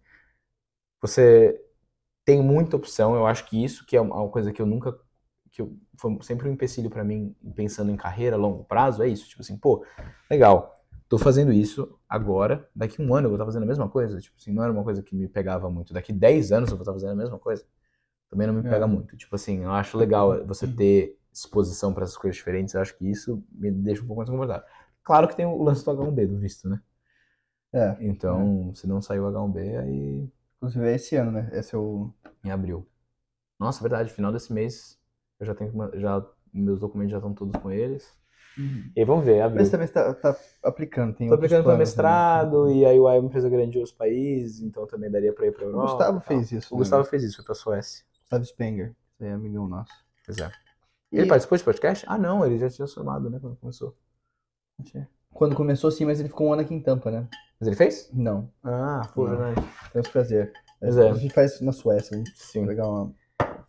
[1.01, 1.59] você
[2.25, 3.15] tem muita opção.
[3.15, 4.97] Eu acho que isso que é uma coisa que eu nunca.
[5.51, 9.07] que eu, foi sempre um empecilho pra mim, pensando em carreira a longo prazo, é
[9.07, 9.27] isso.
[9.27, 9.83] Tipo assim, pô,
[10.29, 10.76] legal.
[11.09, 14.19] Tô fazendo isso agora, daqui um ano eu vou estar fazendo a mesma coisa.
[14.19, 15.93] Tipo assim, não era uma coisa que me pegava muito.
[15.93, 17.65] Daqui 10 anos eu vou estar fazendo a mesma coisa.
[18.29, 18.69] Também não me É.
[18.69, 19.17] pega muito.
[19.17, 22.73] Tipo assim, eu acho legal você ter exposição para essas coisas diferentes.
[22.73, 24.67] Eu acho que isso me deixa um pouco mais confortável.
[25.03, 26.81] Claro que tem o lance do H1B, do visto, né?
[27.73, 31.49] É, Então, se não sair o H1B, aí inclusive é esse ano, né?
[31.53, 32.11] Esse é o.
[32.43, 32.87] em abril.
[33.59, 34.99] Nossa, verdade, final desse mês
[35.39, 38.15] eu já tenho já meus documentos já estão todos com eles.
[38.95, 39.61] E aí vamos ver, abril.
[39.61, 41.79] Mas também está tá aplicando, tem Tô outros aplicando para né?
[41.79, 45.51] mestrado e aí o IAM fez a grande os países, então também daria para ir
[45.51, 45.87] para O Europa.
[45.91, 46.27] Gustavo e tal.
[46.27, 46.73] fez isso.
[46.73, 46.79] O né?
[46.79, 48.03] Gustavo fez isso, foi para Suécia.
[48.21, 48.95] Gustavo Spenger.
[49.19, 49.91] É amigão nosso.
[50.25, 50.51] Pois é.
[51.11, 52.05] E Ele participou de podcast?
[52.07, 53.95] Ah, não, ele já tinha formado, né, quando começou.
[55.33, 57.27] quando começou, sim, mas ele ficou um ano aqui em Tampa, né?
[57.59, 58.09] Mas ele fez?
[58.13, 59.25] Não, Ah, Não.
[59.27, 59.61] verdade.
[59.93, 60.51] temos prazer.
[60.79, 61.09] Pois é.
[61.09, 62.65] A gente faz na Suécia, gente Sim.
[62.65, 63.13] legal uma-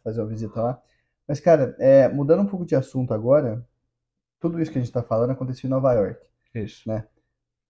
[0.05, 0.83] fazer uma visita lá.
[1.27, 3.67] Mas, cara, é, mudando um pouco de assunto agora,
[4.41, 6.21] tudo isso que a gente tá falando aconteceu em Nova York.
[6.55, 6.89] Isso.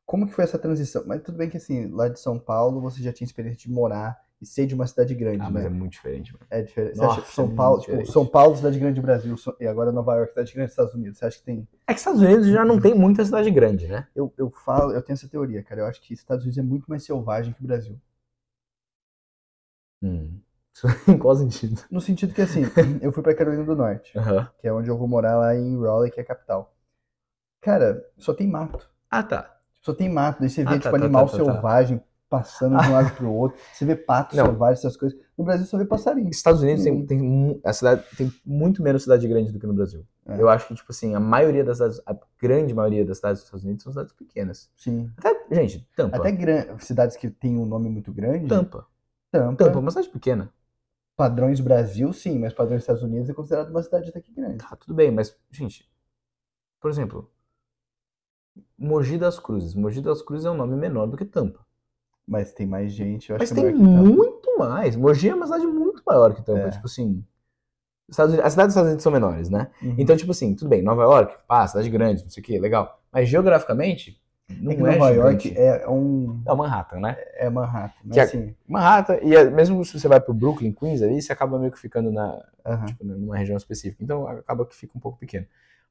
[0.07, 1.05] Como que foi essa transição?
[1.07, 4.19] Mas tudo bem que, assim, lá de São Paulo você já tinha experiência de morar
[4.41, 5.77] e ser de uma cidade grande, Ah, mas é né?
[5.77, 6.47] muito diferente, mano.
[6.49, 6.97] É diferente.
[6.97, 8.07] Você Nossa, acha que São é Paulo, tipo.
[8.07, 11.19] São Paulo, cidade grande do Brasil, e agora Nova York, cidade grande dos Estados Unidos.
[11.19, 14.07] Você acha que tem É que Estados Unidos já não tem muita cidade grande, né?
[14.15, 15.81] Eu, eu falo, eu tenho essa teoria, cara.
[15.83, 18.01] Eu acho que Estados Unidos é muito mais selvagem que o Brasil.
[20.03, 20.41] Hum.
[21.09, 21.81] em qual sentido?
[21.91, 22.63] No sentido que, assim,
[23.01, 24.49] eu fui pra Carolina do Norte, Aham.
[24.61, 26.75] que é onde eu vou morar lá em Raleigh, que é a capital.
[27.61, 28.89] Cara, só tem mato.
[29.11, 29.57] Ah, tá.
[29.83, 30.41] Só tem mato.
[30.41, 31.53] Daí você vê, Ah, tá, tipo, tá, animal tá, tá, tá.
[31.53, 33.59] selvagem passando de um lado pro outro.
[33.73, 34.45] Você vê pato Não.
[34.47, 35.19] selvagem, essas coisas.
[35.37, 36.29] No Brasil só vê passarinho.
[36.29, 37.07] Estados Unidos tem, Hum.
[37.07, 40.05] tem, a cidade, tem muito menos cidade grande do que no Brasil.
[40.27, 40.41] É.
[40.41, 43.47] Eu acho que, tipo assim, a maioria das cidades, a grande maioria das cidades dos
[43.47, 44.71] Estados Unidos são cidades pequenas.
[44.77, 45.11] Sim.
[45.17, 46.17] Até, gente, Tampa.
[46.19, 48.47] Até cidades que têm um nome muito grande.
[48.47, 48.87] Tampa.
[49.33, 49.65] Tampa.
[49.65, 50.51] Tampa é uma cidade pequena.
[51.19, 54.59] Padrões Brasil, sim, mas padrões Estados Unidos é considerado uma cidade até que grande.
[54.59, 55.91] Tá, tudo bem, mas, gente,
[56.81, 57.29] por exemplo,
[58.79, 59.75] Mogi das Cruzes.
[59.75, 61.67] Mogi das Cruzes é um nome menor do que Tampa.
[62.25, 64.95] Mas tem mais gente, eu acho Mas que é tem muito mais.
[64.95, 66.69] Mogi é uma cidade muito maior que Tampa.
[66.69, 66.71] É.
[66.71, 67.25] Tipo assim.
[68.09, 69.73] Estados Unidos- as cidades dos Estados Unidos são menores, né?
[69.83, 69.97] Uhum.
[69.99, 73.03] Então, tipo assim, tudo bem, Nova York, pá, cidade grande, não sei o que, legal.
[73.11, 74.23] Mas geograficamente,
[74.61, 75.61] não é é, que Nova York gigante.
[75.61, 76.43] é um.
[76.47, 77.17] É Manhattan, né?
[77.35, 77.95] É Manhattan.
[78.05, 78.55] Mas Que é- assim.
[78.67, 81.79] Manhattan, e é- mesmo se você vai pro Brooklyn, Queens ali, você acaba meio que
[81.79, 82.87] ficando na, aham.
[82.87, 84.03] tipo, numa região específica.
[84.03, 85.47] Então acaba que fica um pouco pequeno.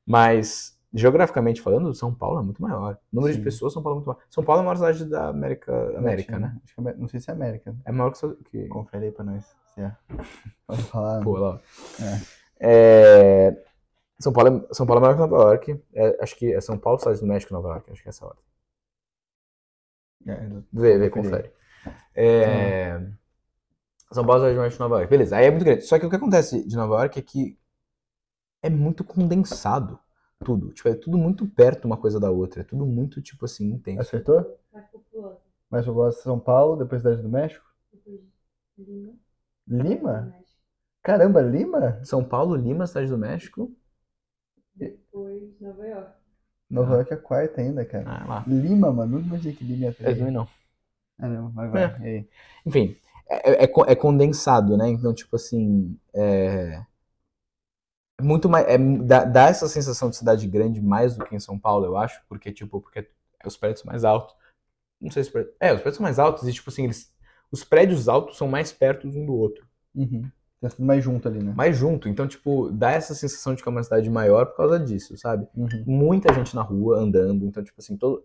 [0.05, 2.97] Mas, geograficamente falando, São Paulo é muito maior.
[3.11, 3.39] O número Sim.
[3.39, 4.19] de pessoas, São Paulo é muito maior.
[4.29, 6.55] São Paulo é a maior cidade da América, América né?
[6.63, 7.75] Acho que é- não sei se é América.
[7.85, 8.35] É maior que...
[8.49, 8.67] que...
[8.69, 9.45] Confere aí pra nós.
[9.75, 9.91] Se é.
[10.65, 11.21] Pode falar.
[11.23, 11.49] Pô, lá.
[11.49, 12.03] ó.
[12.03, 12.21] É.
[12.59, 13.57] É,
[14.19, 14.73] São, Paulo é...
[14.73, 15.79] São Paulo é maior que Nova York.
[15.93, 17.91] É, acho que é São Paulo, Cidade do México e Nova York.
[17.91, 18.35] Acho que é essa hora.
[20.27, 21.51] É, Vê, vê, Confere.
[22.15, 22.99] É...
[24.11, 25.09] São Paulo, Cidade do México e Nova York.
[25.09, 25.81] Beleza, aí é muito grande.
[25.83, 27.57] Só que o que acontece de Nova York é que
[28.61, 29.99] é muito condensado
[30.43, 30.71] tudo.
[30.73, 32.61] Tipo, é tudo muito perto uma coisa da outra.
[32.61, 34.01] É tudo muito, tipo assim, intenso.
[34.01, 34.59] Acertou?
[34.71, 35.39] Mais populosa.
[35.69, 37.65] Mais populosa São Paulo, depois Cidade do México.
[37.91, 38.21] Depois
[38.77, 39.13] Lima.
[39.67, 40.35] Lima?
[41.01, 42.03] Caramba, Lima?
[42.03, 43.71] São Paulo, Lima, Cidade do México.
[44.75, 46.16] Depois Nova York.
[46.69, 46.95] Nova Ah.
[46.97, 48.03] York é a quarta ainda, cara.
[48.07, 48.43] Ah, lá.
[48.47, 49.17] Lima, mano.
[49.17, 50.15] Nunca imaginei que Lima ia É, ter.
[50.17, 50.47] também não.
[51.19, 51.49] Ah, não.
[51.51, 51.83] Vai, vai.
[52.03, 52.25] É.
[52.65, 52.95] Enfim,
[53.29, 54.89] é, é co- é condensado, né?
[54.89, 56.83] Então, tipo assim, é
[58.19, 61.39] é muito mais, é, dá, dá essa sensação de cidade grande mais do que em
[61.39, 63.07] São Paulo, eu acho, porque, tipo, porque
[63.45, 64.35] os prédios são mais altos.
[65.01, 67.13] Não sei se, é, os prédios são mais altos e, tipo assim, eles,
[67.51, 70.29] os prédios altos são mais perto um do outro, Uhum.
[70.59, 71.53] Tá tudo mais junto ali, né?
[71.55, 72.09] mais junto.
[72.09, 75.47] Então, tipo, dá essa sensação de que é uma cidade maior por causa disso, sabe?
[75.55, 75.83] Uhum.
[75.85, 78.23] muita gente na rua andando, então, tipo assim, todo.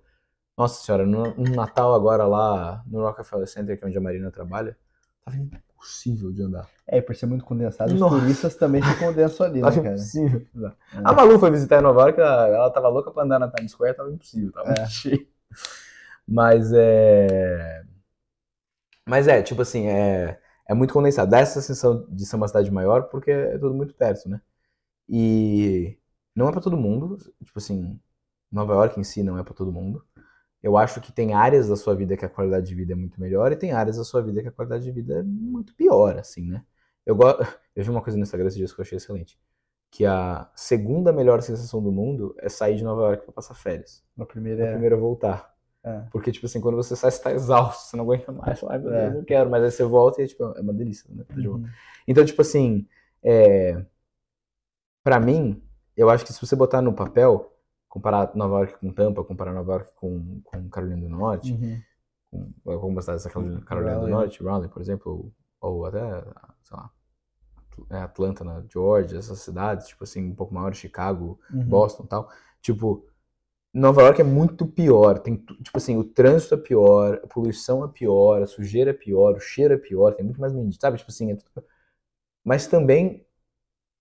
[0.56, 4.30] Nossa senhora, no, no Natal agora lá no Rockefeller Center, que é onde a Marina
[4.30, 4.76] trabalha,
[5.24, 6.68] tava impossível de andar.
[6.86, 8.18] É, por ser muito condensado, os Nossa.
[8.18, 9.88] turistas também se condensam ali, né, cara?
[9.88, 10.46] impossível.
[10.62, 10.72] É.
[11.04, 13.72] A Malu foi visitar em Nova York, ela, ela tava louca pra andar na Times
[13.72, 14.86] Square, tava impossível, tava É.
[14.86, 15.26] cheio.
[16.26, 17.82] Mas é.
[19.06, 20.38] Mas é, tipo assim, é,
[20.72, 21.30] é muito condensado.
[21.30, 24.40] Dá essa sensação de ser uma cidade maior porque é tudo muito perto, né?
[25.08, 25.98] E
[26.34, 28.00] não é pra todo mundo, tipo assim,
[28.50, 30.04] Nova York em si não é pra todo mundo.
[30.62, 33.20] Eu acho que tem áreas da sua vida que a qualidade de vida é muito
[33.20, 36.18] melhor e tem áreas da sua vida que a qualidade de vida é muito pior,
[36.18, 36.64] assim, né?
[37.04, 37.24] Eu, go...
[37.76, 39.38] eu vi uma coisa no Instagram esses dias que eu achei excelente.
[39.90, 44.04] Que a segunda melhor sensação do mundo é sair de Nova York pra passar férias.
[44.18, 44.70] A primeira A é.
[44.72, 45.51] primeira é voltar.
[45.84, 46.00] É.
[46.12, 48.60] Porque, tipo assim, quando você sai, você tá exausto, você não aguenta mais.
[48.60, 49.02] Fala, meu É.
[49.04, 49.50] Deus, não quero.
[49.50, 51.24] Mas aí você volta e é, tipo, é uma delícia, né?
[51.24, 51.34] Tá.
[51.34, 51.66] Uhum.
[52.06, 52.86] Então, tipo assim,
[53.22, 53.84] é...
[55.02, 55.62] pra mim,
[55.96, 57.52] eu acho que se você botar no papel,
[57.88, 62.52] comparar Nova York com Tampa, comparar Nova York com, com Carolina do Norte, Uhum.
[62.64, 64.06] com algumas cidades da Carolina, Carolina do.
[64.08, 65.98] Norte, Raleigh, por exemplo, ou, ou até,
[66.62, 66.90] sei lá,
[67.90, 71.64] é, Atlanta, na Georgia, essas cidades, tipo assim, um pouco maiores, Chicago, Uhum.
[71.64, 72.30] Boston e tal.
[72.60, 73.04] Tipo,
[73.74, 75.18] Nova York é muito pior.
[75.18, 79.34] Tem, tipo assim, o trânsito é pior, a poluição é pior, a sujeira é pior,
[79.36, 80.98] o cheiro é pior, tem muito mais mendigo, sabe?
[80.98, 81.64] Tipo assim, é tudo...
[82.44, 83.24] Mas também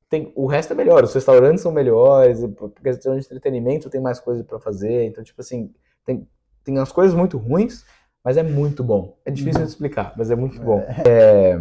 [0.10, 4.20] tem, o resto é melhor, os restaurantes são melhores, por questão de entretenimento tem mais
[4.20, 5.74] coisa pra fazer, então, tipo assim,
[6.06, 6.28] tem,
[6.64, 7.86] tem as coisas muito ruins,
[8.24, 9.18] mas é muito bom.
[9.26, 10.80] É difícil de explicar, mas é muito bom.
[11.08, 11.58] É,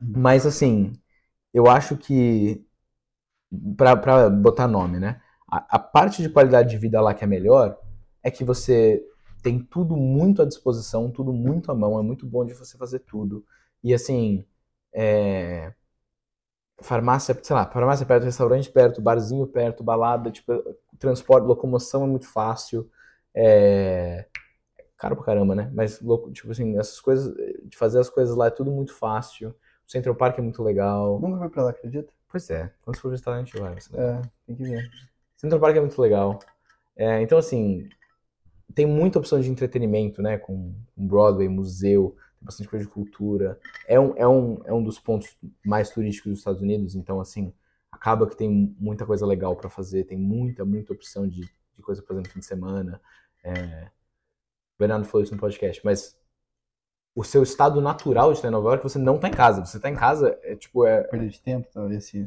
[0.00, 0.92] mas assim,
[1.54, 2.64] eu acho que
[3.76, 5.20] pra botar nome, né?
[5.50, 7.78] A, a parte de qualidade de vida lá que é melhor
[8.22, 9.04] é que você
[9.42, 13.00] tem tudo muito à disposição, tudo muito à mão, é muito bom de você fazer
[13.00, 13.44] tudo.
[13.82, 14.44] E assim,
[14.92, 15.72] é,
[16.80, 20.52] farmácia, sei lá, farmácia perto, restaurante perto, barzinho perto, balada, tipo,
[20.98, 22.90] transporte, locomoção é muito fácil.
[23.34, 24.26] É,
[24.96, 25.70] caro pra caramba, né?
[25.74, 29.50] Mas, louco, tipo assim, essas coisas, de fazer as coisas lá é tudo muito fácil.
[29.86, 31.20] O Central Park é muito legal.
[31.20, 32.12] Nunca foi pra lá, acredita?
[32.28, 33.76] Pois é, quando for visitar a gente vai.
[33.90, 34.90] vai É, tem que ver.
[35.46, 36.38] Central Park é muito legal.
[36.96, 37.88] É, então, assim,
[38.74, 40.38] tem muita opção de entretenimento, né?
[40.38, 43.58] Com, Broadway, museu, bastante coisa de cultura.
[43.86, 47.52] É um, é, um, é um dos pontos mais turísticos dos Estados Unidos, então, assim,
[47.90, 52.02] acaba que tem muita coisa legal pra fazer, tem muita, muita opção de, de coisa
[52.02, 53.00] pra fazer no fim de semana.
[53.44, 53.88] É,
[54.74, 56.16] o Bernardo falou isso no podcast, mas
[57.14, 59.64] o seu estado natural de estar em Nova York, você não tá em casa.
[59.64, 62.26] Você tá em casa, é tipo, é, Perda de tempo, talvez assim.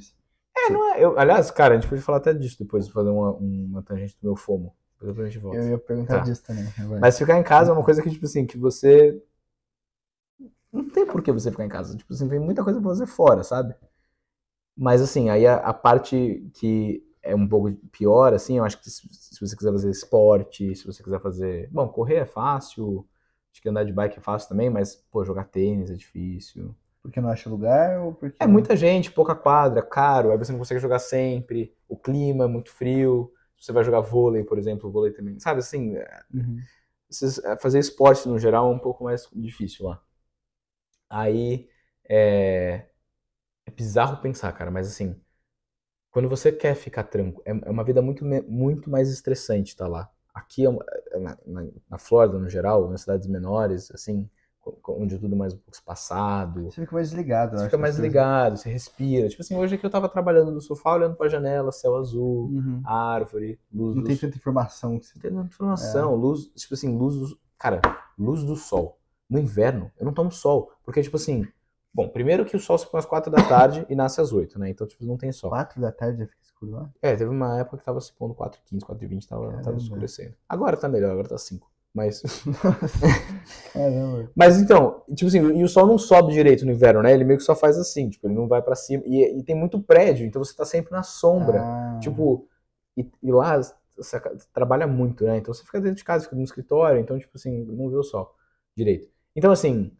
[0.58, 1.04] É, não é.
[1.04, 4.28] Eu, aliás, cara, a gente pode falar até disso depois, fazer uma, uma tangente do
[4.28, 4.76] meu FOMO.
[5.02, 5.58] Depois a gente volta.
[5.58, 6.24] Eu ia perguntar Tá.
[6.24, 6.66] disso também.
[6.66, 7.00] vai.
[7.00, 9.22] Mas ficar em casa é uma coisa que, tipo assim, que você.
[10.72, 11.96] Não tem por que você ficar em casa.
[11.98, 13.74] Tipo assim, tem muita coisa pra fazer fora, sabe?
[14.78, 18.90] Mas assim, aí a, a parte que é um pouco pior, assim, eu acho que
[18.90, 21.70] se, se você quiser fazer esporte, se você quiser fazer.
[21.72, 23.06] Bom, correr é fácil,
[23.52, 26.74] acho que andar de bike é fácil também, mas, pô, jogar tênis é difícil.
[27.02, 28.44] Porque não acha lugar ou porque.
[28.44, 32.48] É muita gente, pouca quadra, caro, aí você não consegue jogar sempre, o clima é
[32.48, 33.34] muito frio.
[33.60, 35.40] Você vai jogar vôlei, por exemplo, vôlei também.
[35.40, 35.96] Sabe assim,
[36.34, 36.68] Uhum.
[37.10, 40.02] esses- é, fazer esporte no geral é um pouco mais difícil lá.
[41.10, 41.70] Aí
[42.10, 42.88] é,
[43.66, 45.20] é bizarro pensar, cara, mas assim,
[46.12, 50.12] quando você quer ficar tranquilo, é, é uma vida muito, muito mais estressante estar lá.
[50.34, 50.70] Aqui, é
[51.14, 54.30] é na, na, na Flórida, no geral, nas cidades menores, assim,
[54.88, 57.96] onde tudo é mais um pouco espaçado, Você fica mais desligado, eu você fica mais
[57.96, 58.02] coisas.
[58.12, 59.30] ligado, você respira.
[59.30, 62.82] Tipo assim, hoje aqui eu tava trabalhando no sofá, olhando pra janela, céu azul, Uhum.
[62.84, 66.96] árvore, luz Não tem tanta informação que você não tem tanta informação, luz, tipo assim,
[66.98, 67.82] luz do, cara,
[68.18, 68.98] luz do sol.
[69.30, 71.46] No inverno, eu não tomo sol, porque tipo assim,
[71.94, 74.58] bom, primeiro que o sol se põe às quatro da tarde e nasce às oito,
[74.58, 74.70] né?
[74.70, 75.52] Então, tipo, não tem sol.
[75.52, 76.90] Quatro da tarde já fica escuro lá.
[77.02, 79.62] É, teve uma época que tava se pondo 4 h 15 4 h 20 tava,
[79.62, 80.34] tava escurecendo.
[80.48, 81.70] Agora tá melhor, agora tá 5.
[82.00, 82.22] Mas,
[83.74, 84.32] Caramba.
[84.34, 87.14] mas então, tipo assim, e o sol não sobe direito no inverno, né?
[87.14, 89.04] Ele meio que só faz assim, tipo, ele não vai pra cima.
[89.06, 91.62] E, e tem muito prédio, então você tá sempre na sombra.
[91.62, 92.48] Ah, Tipo,
[92.96, 93.60] e, e lá
[93.98, 94.22] você
[94.54, 95.38] trabalha muito, né?
[95.38, 98.04] Então você fica dentro de casa, fica no escritório, então, tipo assim, não vê o
[98.04, 98.34] sol
[98.76, 99.10] direito.
[99.36, 99.92] Então, assim,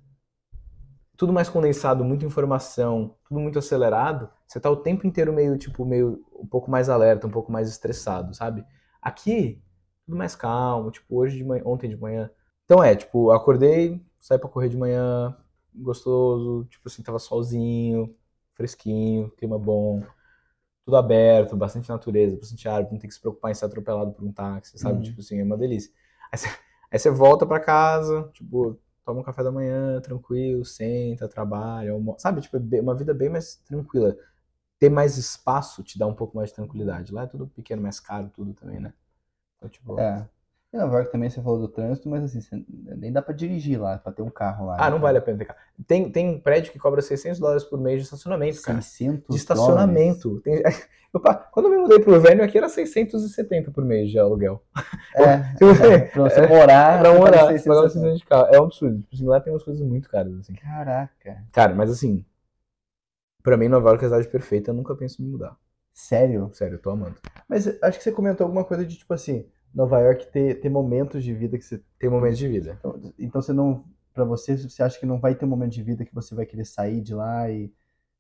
[1.18, 5.84] tudo mais condensado, muita informação, tudo muito acelerado, você tá o tempo inteiro meio, tipo,
[5.84, 8.64] meio um pouco mais alerta, um pouco mais estressado, sabe?
[9.02, 9.62] Aqui,
[10.10, 12.30] tudo mais calmo, tipo, hoje de manhã, ontem de manhã.
[12.66, 15.36] Então é, tipo, acordei, saí pra correr de manhã,
[15.74, 18.16] gostoso, tipo assim, tava solzinho,
[18.56, 20.04] fresquinho, clima bom
[20.84, 24.26] tudo aberto, bastante natureza, bastante árvore, não tem que se preocupar em ser atropelado por
[24.26, 24.98] um táxi, sabe?
[24.98, 25.04] Uhum.
[25.04, 25.92] Tipo assim, é uma delícia.
[26.32, 32.22] Aí você, volta pra casa, tipo, toma um café da manhã, tranquilo, senta, trabalha, almoça,
[32.22, 32.42] sabe?
[32.42, 34.18] Tipo, é uma vida bem mais tranquila.
[34.80, 37.14] Ter mais espaço te dá um pouco mais de tranquilidade.
[37.14, 38.92] Lá é tudo pequeno, mais caro, tudo também, né?
[39.60, 40.26] Então, tipo, É.
[40.72, 43.98] Em Nova York também você falou do trânsito, mas assim, nem dá pra dirigir lá,
[43.98, 44.78] pra ter um carro lá.
[44.80, 45.60] ah, não vale a pena ter carro.
[45.88, 48.80] Tem, tem prédio que cobra 600 dólares por mês de estacionamento, cara.
[48.80, 50.40] 600 De estacionamento.
[50.42, 50.62] Tem-
[51.12, 54.64] Opa, quando eu me mudei pro Velho aqui era 670 por mês de aluguel.
[55.16, 55.24] É,
[55.92, 57.00] é, pra você morar.
[57.00, 58.48] pra morar, pagar 600 pagar 600 de carro.
[58.54, 59.00] É um absurdo.
[59.00, 60.54] Tipo assim, lá tem umas coisas muito caras, assim.
[60.54, 61.44] Caraca.
[61.52, 62.24] Cara, mas assim,
[63.42, 65.58] pra mim Nova York é a cidade perfeita, eu nunca penso em me mudar.
[65.94, 66.50] Sério?
[66.54, 67.16] Sério, eu tô amando.
[67.48, 71.24] Mas acho que você comentou alguma coisa de tipo assim, Nova York ter, ter momentos
[71.24, 71.82] de vida que você.
[72.00, 72.78] Tem momentos de vida.
[72.80, 73.84] Então, então você não.
[74.14, 76.46] Pra você, você acha que não vai ter um momento de vida que você vai
[76.46, 77.72] querer sair de lá e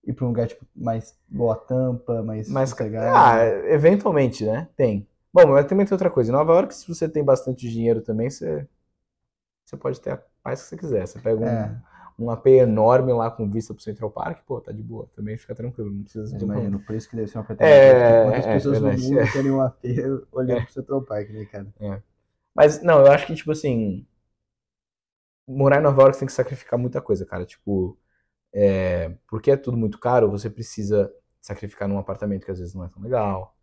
[0.06, 3.18] ir pra um lugar tipo, mais boa tampa, mais Mas, sossegado?
[3.18, 4.70] ah, eventualmente, né?
[4.78, 5.08] Tem.
[5.34, 6.32] Bom, mas também tem outra coisa.
[6.32, 8.68] Em Nova York, se você tem bastante dinheiro também, você,
[9.66, 11.06] você pode ter a paz que você quiser.
[11.08, 11.76] Você pega um, É.
[12.20, 15.10] um AP enorme lá com vista pro Central Park, pô, tá de boa.
[15.16, 17.74] Também fica tranquilo, não precisa Eu de imagino, por isso que deve ser um apartamento.
[17.74, 19.32] É, Quantas é, pessoas verdade, no mundo é.
[19.32, 19.84] querem um AP
[20.32, 21.68] olhando pro Central Park, né, cara?
[22.54, 24.06] Mas, não, eu acho que, tipo assim.
[25.48, 27.46] Morar em Nova York você tem que sacrificar muita coisa, cara.
[27.46, 27.98] Tipo,
[28.54, 31.12] é, porque é tudo muito caro, você precisa
[31.42, 33.56] sacrificar num apartamento que às vezes não é tão legal.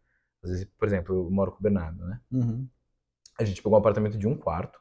[0.43, 2.21] Às vezes, por exemplo, eu moro com o Bernardo, né?
[2.33, 2.67] Uhum.
[3.39, 4.81] A gente pegou um apartamento de um quarto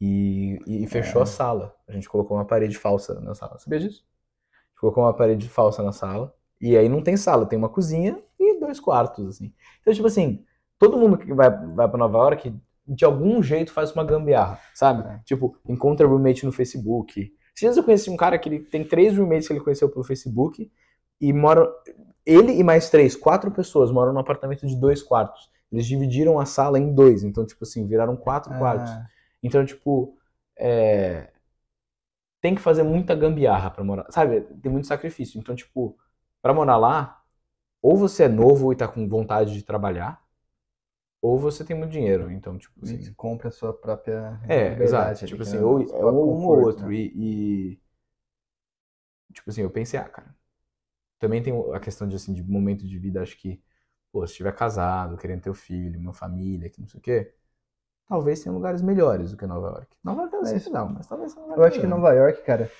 [0.00, 1.24] e, e fechou É.
[1.24, 1.74] a sala.
[1.88, 3.58] A gente colocou uma parede falsa na sala.
[3.58, 4.04] Sabia disso?
[4.52, 6.34] A gente colocou uma parede falsa na sala.
[6.60, 9.52] E aí não tem sala, tem uma cozinha e dois quartos, assim.
[9.80, 10.44] Então, tipo assim,
[10.78, 12.52] todo mundo que vai, vai pra Nova York,
[12.86, 15.06] de algum jeito faz uma gambiarra, sabe?
[15.08, 15.20] É.
[15.24, 17.20] Tipo, encontra roommate no Facebook.
[17.20, 20.04] Esses dias eu conheci um cara que ele tem três roommates que ele conheceu pelo
[20.04, 20.70] Facebook
[21.20, 21.68] e moram.
[22.24, 25.50] Ele e mais três, quatro pessoas moram num apartamento de dois quartos.
[25.70, 28.90] Eles dividiram a sala em dois, então, tipo assim, viraram quatro quartos.
[29.42, 30.16] Então, tipo,
[30.58, 31.32] é,
[32.40, 34.42] tem que fazer muita gambiarra pra morar, sabe?
[34.62, 35.38] Tem muito sacrifício.
[35.38, 35.98] Então, tipo,
[36.42, 37.20] pra morar lá,
[37.82, 40.22] ou você é novo e tá com vontade de trabalhar,
[41.22, 42.30] ou você tem muito dinheiro.
[42.30, 45.24] Então, tipo, assim, compra a sua própria é, exato.
[45.24, 46.86] Tipo que assim, ou, o é um ou conforto, outro.
[46.86, 46.94] né?
[46.94, 47.72] E,
[49.30, 50.34] e, tipo assim, eu pensei, ah, cara,
[51.18, 53.62] também tem a questão de, assim, de momento de vida, acho que,
[54.12, 57.34] pô, se estiver casado, querendo ter um filho, uma família, que não sei o quê,
[58.08, 59.86] talvez tenha lugares melhores do que Nova York.
[60.02, 61.86] Nova York talvez Mas- seja não, mas talvez tenha Eu lugares acho que.
[61.86, 62.70] Nova York, cara,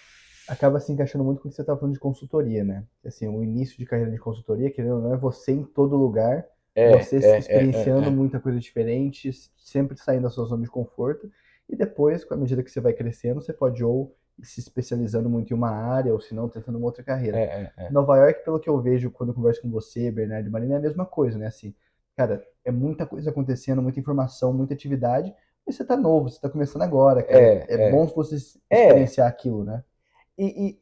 [0.48, 2.84] acaba se encaixando muito com o que você estava falando de consultoria, né?
[3.04, 6.44] Assim, o início de carreira de consultoria, querendo ou não, é você em todo lugar,
[6.74, 8.10] É, você é, se é, experienciando é, é.
[8.10, 11.30] muita coisa diferente, sempre saindo da sua zona de conforto,
[11.68, 15.50] e depois, com a medida que você vai crescendo, você pode ou se especializando muito
[15.52, 17.36] em uma área, ou se não, tentando uma outra carreira.
[17.36, 17.90] É, é, é.
[17.90, 20.78] Nova York, pelo que eu vejo quando eu converso com você, Bernardo e Marina, é
[20.78, 21.48] a mesma coisa, né?
[21.48, 21.74] Assim,
[22.16, 25.34] cara, é muita coisa acontecendo, muita informação, muita atividade,
[25.66, 27.54] e você tá novo, você tá começando agora, cara.
[27.68, 27.90] É, É, é.
[27.90, 28.36] bom você
[28.70, 28.78] É.
[28.78, 29.84] experienciar aquilo, né?
[30.38, 30.80] E, e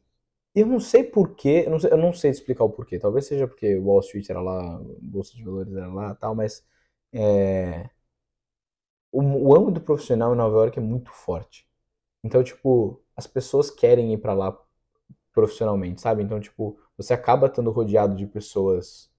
[0.55, 2.99] eu não sei porquê, eu não sei, eu não sei explicar o porquê.
[2.99, 6.65] Talvez seja porque Wall Street era lá, Bolsa de Valores era lá e tal, mas
[7.13, 7.89] é,
[9.11, 11.67] o, o âmbito profissional em Nova York é muito forte.
[12.23, 14.57] Então, tipo, as pessoas querem ir pra lá
[15.33, 16.23] profissionalmente, sabe?
[16.23, 19.11] Então, tipo, você acaba estando rodeado de pessoas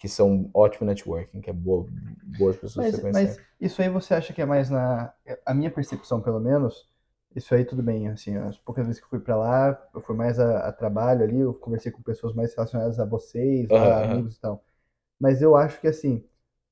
[0.00, 1.88] que são ótimo networking, que é boa,
[2.24, 3.12] boas pessoas Mas, você conhece.
[3.12, 5.12] mas isso aí você acha que é mais na.
[5.46, 6.88] A minha percepção, pelo menos,
[7.34, 8.08] isso aí tudo bem.
[8.08, 11.22] Assim, as poucas vezes que eu fui pra lá, eu fui mais a, a trabalho
[11.24, 14.00] ali, eu conversei com pessoas mais relacionadas a vocês, aham.
[14.02, 14.64] amigos e tal.
[15.20, 16.24] Mas eu acho que, assim,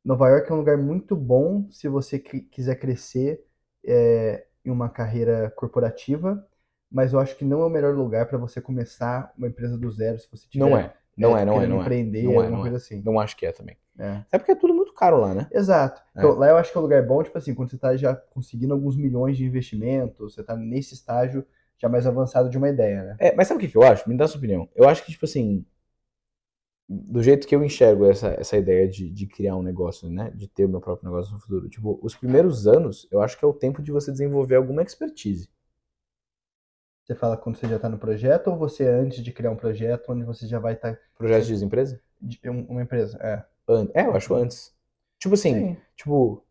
[0.05, 3.45] Nova York é um lugar muito bom se você qui- quiser crescer
[3.87, 6.47] é, em uma carreira corporativa,
[6.91, 9.91] mas eu acho que não é o melhor lugar para você começar uma empresa do
[9.91, 11.83] zero, se você tiver Não é, não é, não é, querendo não é.
[11.83, 12.63] empreender, Não é, alguma não é.
[12.63, 13.03] coisa assim.
[13.05, 13.77] Não acho que é também.
[13.99, 14.23] É.
[14.33, 15.49] É porque é tudo muito caro lá, né?
[15.51, 16.01] Exato.
[16.15, 16.21] É.
[16.21, 18.15] Então, lá eu acho que é um lugar bom, tipo assim, quando você tá já
[18.15, 21.45] conseguindo alguns milhões de investimento, você tá nesse estágio
[21.77, 23.17] já mais avançado de uma ideia, né?
[23.19, 24.09] É, mas sabe o que, que eu acho?
[24.09, 24.69] Me dá sua opinião.
[24.75, 25.65] Eu acho que, tipo assim,
[26.89, 30.31] do jeito que eu enxergo essa, essa ideia de, de criar um negócio, né?
[30.35, 31.69] De ter o meu próprio negócio no futuro.
[31.69, 35.49] Tipo, os primeiros anos, eu acho que é o tempo de você desenvolver alguma expertise.
[37.09, 40.13] Você fala quando você já tá no projeto ou você antes de criar um projeto
[40.13, 41.99] onde você já vai estar Projeto de desempresa?
[42.45, 43.17] uma empresa?
[43.23, 43.43] É.
[43.67, 44.77] An- É, eu acho antes.
[45.19, 45.77] Tipo assim, Sim.
[45.97, 46.45] tipo,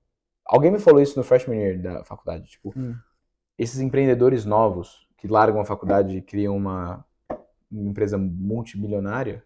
[0.43, 2.49] alguém me falou isso no freshman year da faculdade.
[2.49, 2.95] Tipo, Hum.
[3.55, 7.05] esses empreendedores novos que largam a faculdade e criam uma,
[7.72, 9.43] uma empresa multimilionária,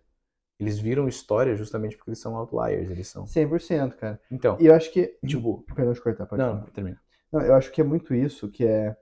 [0.58, 3.28] eles viram história justamente porque eles são outliers, eles são.
[3.28, 4.18] 100%, cara.
[4.32, 5.18] Então, E eu acho que.
[5.28, 7.02] tipo, Perdão de cortar, pode não, termina.
[7.34, 8.96] Não, eu acho que é muito isso que é,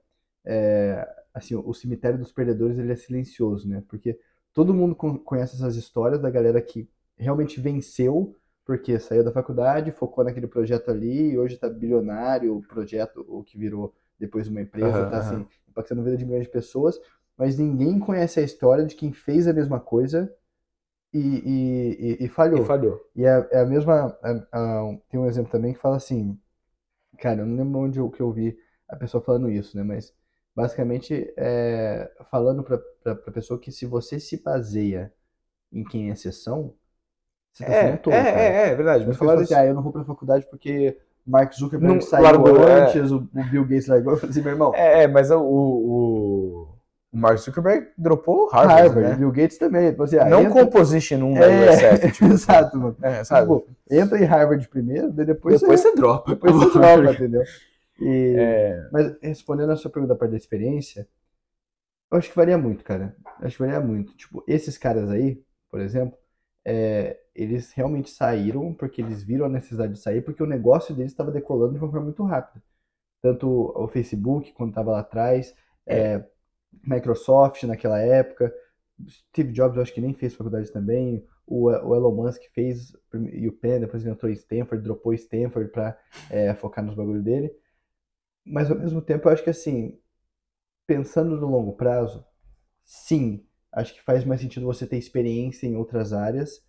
[0.45, 3.84] é, assim, o cemitério dos perdedores ele é silencioso, né?
[3.88, 4.19] Porque
[4.53, 9.91] todo mundo con- conhece essas histórias da galera que realmente venceu porque saiu da faculdade,
[9.91, 14.61] focou naquele projeto ali e hoje tá bilionário, o projeto, o que virou depois uma
[14.61, 16.99] empresa, Aham, tá assim, impactando a vida de milhões de pessoas,
[17.38, 20.32] mas ninguém conhece a história de quem fez a mesma coisa
[21.13, 22.59] e, e, e- e falhou.
[22.59, 22.99] E falhou.
[23.15, 24.17] E é, é a mesma.
[24.23, 26.39] é- é- tem um exemplo também que fala assim.
[27.19, 28.57] Cara, eu não lembro onde eu, que eu vi
[28.89, 29.84] a pessoa falando isso, né?
[29.84, 30.13] Mas
[30.62, 35.12] basicamente é, falando pra, pra pessoa que se você se baseia
[35.72, 36.74] em quem é exceção,
[37.53, 38.99] você tá É, sendo tolo, é, é, é, verdade.
[39.01, 42.01] As Me pessoas falaram assim, ah, eu não vou pra faculdade porque Mark Zuckerberg Não,
[42.01, 42.82] saiu largou, é.
[42.84, 44.14] antes, o, o Bill Gates largou.
[44.14, 46.68] Eu falei assim, meu irmão, É, é, mas o, o,
[47.12, 49.16] o Mark Zuckerberg dropou Harvard, Harvard, né?
[49.16, 49.91] Bill Gates também.
[49.91, 52.95] Falou assim, ah, Não entra- composition 1 da É, USF, tipo, exato, mano.
[53.01, 53.41] é, sabe?
[53.60, 56.32] Tipo, entra em Harvard primeiro, depois, Depois você, você dropa.
[56.32, 57.43] depois você troca, entendeu?
[58.02, 61.08] E, É, Mas respondendo a sua pergunta da parte da experiência,
[62.12, 63.16] eu acho que varia muito, cara.
[63.39, 64.16] Eu acho que varia muito.
[64.16, 66.18] Tipo, esses caras aí, por exemplo,
[66.66, 71.12] é, eles realmente saíram porque eles viram a necessidade de sair, porque o negócio deles
[71.12, 72.64] estava decolando de uma forma muito rápida.
[73.22, 75.56] Tanto o Facebook, quando estava lá atrás,
[75.88, 76.24] é,
[76.86, 78.54] Microsoft naquela época,
[79.10, 82.93] Steve Jobs eu acho que nem fez faculdade também, o, o Elon Musk fez
[83.34, 85.97] e o Penn, depois ele entrou em Stanford, dropou Stanford para
[86.58, 87.52] focar nos bagulhos dele.
[88.45, 89.97] Mas ao mesmo tempo, eu acho que assim,
[90.87, 92.25] pensando no longo prazo,
[92.83, 96.63] sim, acho que faz mais sentido você ter experiência em outras áreas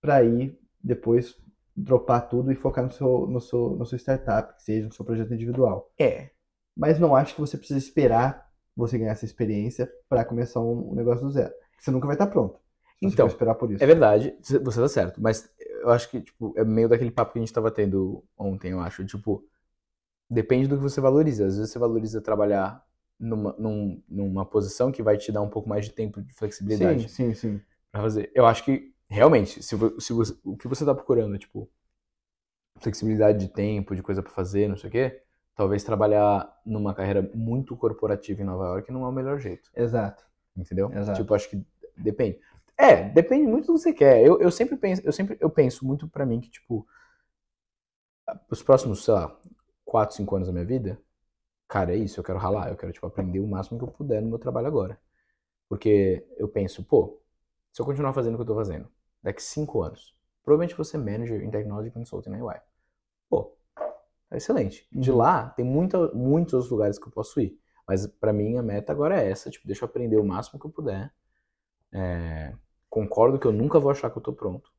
[0.00, 1.36] para ir depois
[1.76, 5.04] dropar tudo e focar no seu, no seu, no seu startup, que seja no seu
[5.04, 5.92] projeto individual.
[5.98, 6.30] É.
[6.76, 10.94] Mas não acho que você precisa esperar você ganhar essa experiência para começar um, um
[10.94, 11.52] negócio do zero.
[11.78, 12.58] Você nunca vai estar pronto.
[12.98, 13.82] Se você Então, esperar por isso.
[13.82, 17.38] É verdade, você tá certo, mas eu acho que, tipo, é meio daquele papo que
[17.38, 19.04] a gente tava tendo ontem, eu acho.
[19.04, 19.44] Tipo,
[20.28, 21.46] depende do que você valoriza.
[21.46, 22.84] Às vezes você valoriza trabalhar
[23.18, 27.08] numa, num- numa posição que vai te dar um pouco mais de tempo de flexibilidade
[27.08, 27.60] Sim, sim, sim.
[27.90, 28.30] pra fazer.
[28.34, 31.68] Eu acho que, realmente, se, se você- o que você tá procurando, tipo,
[32.78, 35.22] flexibilidade de tempo, de coisa pra fazer, não sei o quê,
[35.54, 39.70] talvez trabalhar numa carreira muito corporativa em Nova York não é o melhor jeito.
[39.74, 40.24] Exato.
[40.56, 40.92] Entendeu?
[40.92, 41.20] Exato.
[41.20, 41.64] Tipo, acho que
[41.96, 42.38] depende.
[42.76, 44.22] É, depende muito do que você quer.
[44.22, 46.86] Eu, eu sempre penso, eu sempre eu penso muito pra mim que, tipo,
[48.50, 49.34] os próximos, sei lá,
[49.86, 51.00] 4, 5 anos da minha vida,
[51.68, 54.22] cara, é isso, eu quero ralar, eu quero, tipo, aprender o máximo que eu puder
[54.22, 55.00] no meu trabalho agora.
[55.68, 57.20] Porque eu penso, pô,
[57.72, 58.88] se eu continuar fazendo o que eu tô fazendo,
[59.22, 62.60] daqui 5 anos, provavelmente vou ser manager em Technology Consulting na UI.
[63.30, 63.56] Pô,
[64.30, 64.88] tá excelente.
[64.92, 65.18] De Uhum.
[65.18, 67.58] lá, tem muita, muitos outros lugares que eu posso ir.
[67.88, 70.66] Mas pra mim a meta agora é essa, tipo, deixa eu aprender o máximo que
[70.66, 71.12] eu puder.
[71.92, 72.54] É,
[72.90, 74.70] concordo que eu nunca vou achar que eu tô pronto,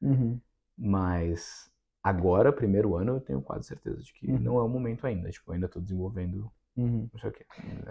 [0.00, 0.40] Uhum.
[0.76, 1.70] mas
[2.08, 4.38] agora, primeiro ano, eu tenho quase certeza de que Uhum.
[4.38, 5.30] não é o momento ainda.
[5.30, 7.08] Tipo, eu ainda tô desenvolvendo Uhum.
[7.12, 7.44] não sei o quê.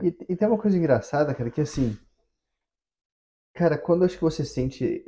[0.04, 1.98] E, e tem uma coisa engraçada, cara, que assim.
[3.54, 5.04] Cara, quando acho que você sente.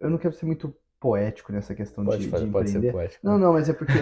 [0.00, 2.92] Eu não quero ser muito poético nessa questão Pode, de, fazer, de pode ser empreender.
[2.92, 3.26] poético.
[3.26, 3.92] Não, não, mas é porque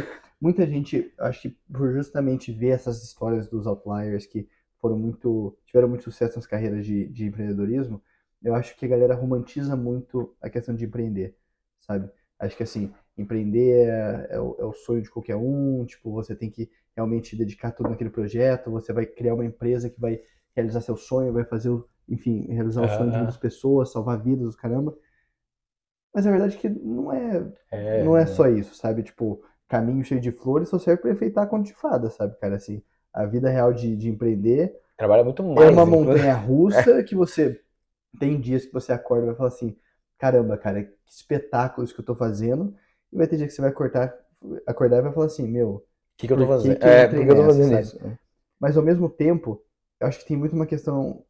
[0.41, 4.49] muita gente, acho que por justamente ver essas histórias dos outliers que
[4.81, 8.03] foram muito, tiveram muito sucesso nas carreiras de, de empreendedorismo,
[8.43, 11.35] eu acho que a galera romantiza muito a questão de empreender,
[11.81, 12.11] sabe?
[12.39, 16.35] Acho que assim, empreender é, é o, é o sonho de qualquer um, tipo, você
[16.37, 20.21] tem que realmente dedicar tudo naquele projeto, você vai criar uma empresa que vai
[20.55, 24.49] realizar seu sonho, vai fazer, o, enfim, realizar o sonho de muitas pessoas, salvar vidas,
[24.49, 24.97] os caramba.
[26.14, 29.03] Mas a verdade é que não é, É, não é só isso, sabe?
[29.03, 32.57] Tipo, caminho cheio de flores só serve pra enfeitar conto de fada, sabe, cara?
[32.57, 35.71] Assim, a vida real de, de empreender Trabalha muito é mais.
[35.71, 35.87] uma inclusive.
[35.87, 37.61] montanha russa que você
[38.19, 39.77] tem dias que você acorda e vai falar assim,
[40.19, 42.77] caramba, cara, que espetáculo isso que eu tô fazendo.
[43.17, 44.14] E vai ter dia que você vai cortar,
[44.67, 46.79] acordar e vai falar assim, meu, O que, que eu tô fazendo?
[46.79, 47.87] que é, por que eu tô nessa, fazendo sabe?
[47.87, 47.99] isso?
[48.61, 49.62] mas ao mesmo tempo,
[50.01, 51.25] eu acho que tem muito uma questão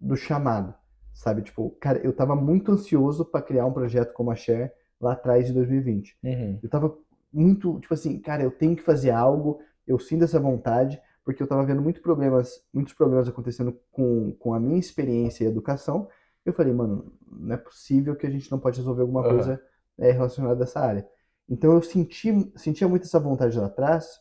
[0.00, 0.74] do chamado,
[1.14, 1.42] sabe?
[1.42, 4.70] Tipo, cara, eu tava muito ansioso pra criar um projeto como a Share
[5.00, 6.18] lá atrás de 2020.
[6.22, 6.60] Uhum.
[6.62, 6.96] Eu tava
[7.32, 11.46] muito, tipo assim, cara, eu tenho que fazer algo, eu sinto essa vontade, porque eu
[11.46, 16.08] tava vendo muito problemas, muitos problemas acontecendo com, com a minha experiência e educação.
[16.44, 19.30] Eu falei, mano, não é possível que a gente não pode resolver alguma Aham.
[19.30, 19.62] coisa
[19.98, 21.08] é, relacionada a essa área.
[21.48, 24.20] Então eu senti, sentia muito essa vontade lá atrás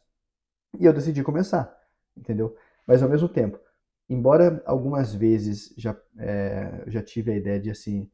[0.79, 1.75] e eu decidi começar,
[2.17, 2.57] entendeu?
[2.87, 3.59] Mas ao mesmo tempo,
[4.09, 8.09] embora algumas vezes já, é, já tive a ideia de assim,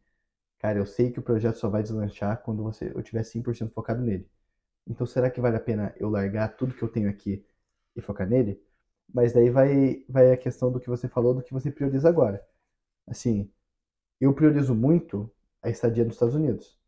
[0.60, 4.02] cara, eu sei que o projeto só vai deslanchar quando você, eu tiver 100% focado
[4.02, 4.30] nele.
[4.88, 7.46] Então será que vale a pena eu largar tudo que eu tenho aqui
[7.96, 8.62] e focar nele?
[9.14, 12.46] Mas daí vai, vai a questão do que você falou, do que você prioriza agora.
[13.08, 13.52] Assim,
[14.22, 15.32] eu priorizo muito
[15.62, 16.80] a estadia nos Estados Unidos.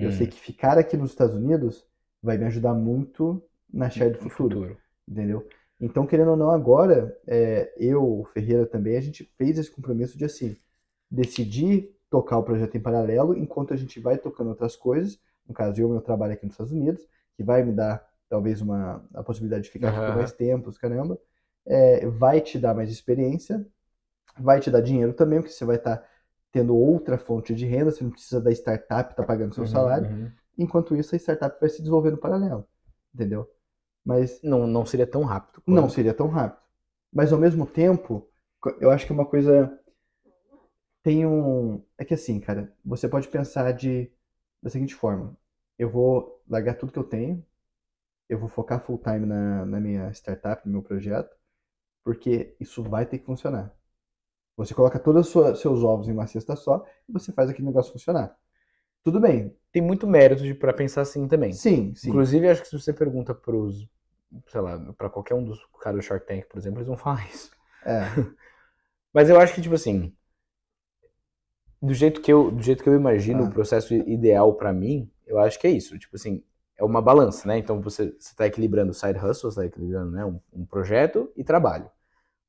[0.00, 0.12] Eu Hum.
[0.12, 1.86] sei que ficar aqui nos Estados Unidos
[2.22, 3.42] vai me ajudar muito
[3.72, 4.76] na share do No futuro,
[5.08, 5.46] entendeu?
[5.80, 10.16] Então, querendo ou não, agora, é, eu, o Ferreira também, a gente fez esse compromisso
[10.16, 10.56] de, assim,
[11.10, 15.18] decidir tocar o projeto em paralelo enquanto a gente vai tocando outras coisas.
[15.46, 19.04] No caso, eu, meu trabalho aqui nos Estados Unidos, que vai me dar, talvez, uma,
[19.14, 21.18] a possibilidade de ficar aqui por mais tempo, os caramba.
[21.66, 23.66] É, vai te dar mais experiência,
[24.38, 26.06] vai te dar dinheiro também, porque você vai estar
[26.54, 30.08] tendo outra fonte de renda, você não precisa da startup estar pagando seu Uhum, salário.
[30.10, 30.38] uhum.
[30.58, 32.66] Enquanto isso, a startup vai se desenvolver no paralelo,
[33.14, 33.50] entendeu?
[34.04, 35.62] Mas Não, não seria tão rápido.
[35.66, 36.62] não seria tão rápido.
[37.12, 38.28] Mas ao mesmo tempo,
[38.80, 39.78] eu acho que é uma coisa
[41.02, 44.10] tem um, é que assim, cara, você pode pensar de
[44.62, 45.36] da seguinte forma:
[45.78, 47.44] eu vou largar tudo que eu tenho,
[48.28, 51.36] eu vou focar full time na, na minha startup, no meu projeto,
[52.04, 53.74] porque isso vai ter que funcionar.
[54.56, 57.92] Você coloca todos os seus ovos em uma cesta só e você faz aquele negócio
[57.92, 58.36] funcionar.
[59.02, 59.54] Tudo bem.
[59.72, 61.52] Tem muito mérito pra pensar assim também.
[61.52, 62.08] Sim, sim.
[62.08, 63.86] Inclusive, acho que se você pergunta pros,
[64.46, 67.26] sei lá, pra qualquer um dos caras do Shark Tank, por exemplo, eles vão falar
[67.28, 67.50] isso.
[67.84, 68.00] É.
[69.12, 70.14] Mas eu acho que, tipo assim,
[71.82, 73.48] do jeito que eu, do jeito que eu imagino Ah.
[73.48, 75.98] o processo ideal pra mim, eu acho que é isso.
[75.98, 76.42] Tipo assim,
[76.78, 77.58] é uma balança, né?
[77.58, 81.44] Então você, você tá equilibrando side hustle, você tá equilibrando né, um, um projeto e
[81.44, 81.90] trabalho.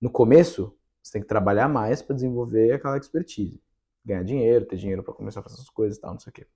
[0.01, 0.76] No começo,
[1.06, 3.62] você tem que trabalhar mais pra desenvolver aquela expertise.
[4.03, 6.34] Ganhar dinheiro, ter dinheiro pra começar a fazer essas coisas e tal, não sei o
[6.34, 6.47] quê.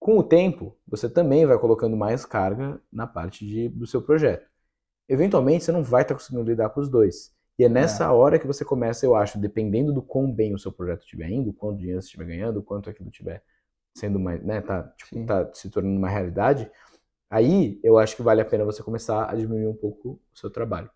[0.00, 4.48] Com o tempo, você também vai colocando mais carga na parte de, do seu projeto.
[5.08, 7.32] Eventualmente, você não vai estar conseguindo lidar com os dois.
[7.56, 10.72] E é nessa hora que você começa, eu acho, dependendo do quão bem o seu
[10.72, 13.44] projeto estiver indo, quanto dinheiro você estiver ganhando, quanto aquilo estiver
[13.94, 16.70] sendo mais, né, tá, tipo, tá se tornando uma realidade,
[17.28, 20.50] aí eu acho que vale a pena você começar a diminuir um pouco o seu
[20.50, 20.90] trabalho.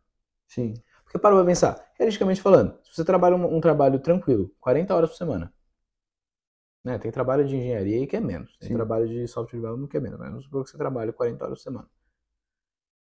[0.48, 0.74] Sim.
[1.14, 5.10] Porque para pra pensar, realisticamente falando, se você trabalha um, um trabalho tranquilo, 40 horas
[5.10, 5.54] por semana,
[6.84, 8.74] né, tem trabalho de engenharia aí que é menos, tem Sim.
[8.74, 11.58] trabalho de software development que é menos, mas vamos supor que você trabalha 40 horas
[11.58, 11.88] por semana.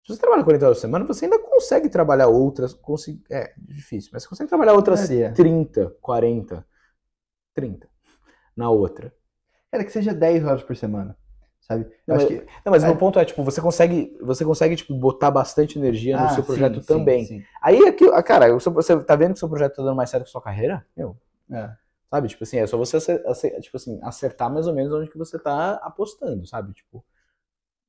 [0.05, 4.11] Se você trabalha 40 horas por semana, você ainda consegue trabalhar outras, consi- é difícil,
[4.13, 5.33] mas você consegue trabalhar outras Maria.
[5.33, 6.65] 30, 40,
[7.55, 7.89] 30
[8.55, 9.13] na outra.
[9.71, 11.17] Cara, que seja 10 horas por semana,
[11.61, 11.89] sabe?
[12.07, 12.45] Não, acho mas- que...
[12.65, 12.89] Não, mas o É.
[12.89, 16.43] meu ponto é, tipo, você consegue, você consegue, tipo, botar bastante energia no Ah, seu
[16.43, 17.25] sim, projeto sim, também.
[17.25, 17.43] sim.
[17.61, 20.09] Aí, aqui, ah, cara, seu- você tá vendo que o seu projeto tá dando mais
[20.09, 20.85] certo que a sua carreira?
[20.95, 21.17] Meu,
[21.51, 21.69] É.
[22.09, 22.27] sabe?
[22.27, 25.17] Tipo assim, é só você acer- acer- tipo assim, acertar mais ou menos onde que
[25.17, 26.73] você tá apostando, sabe?
[26.73, 27.03] Tipo,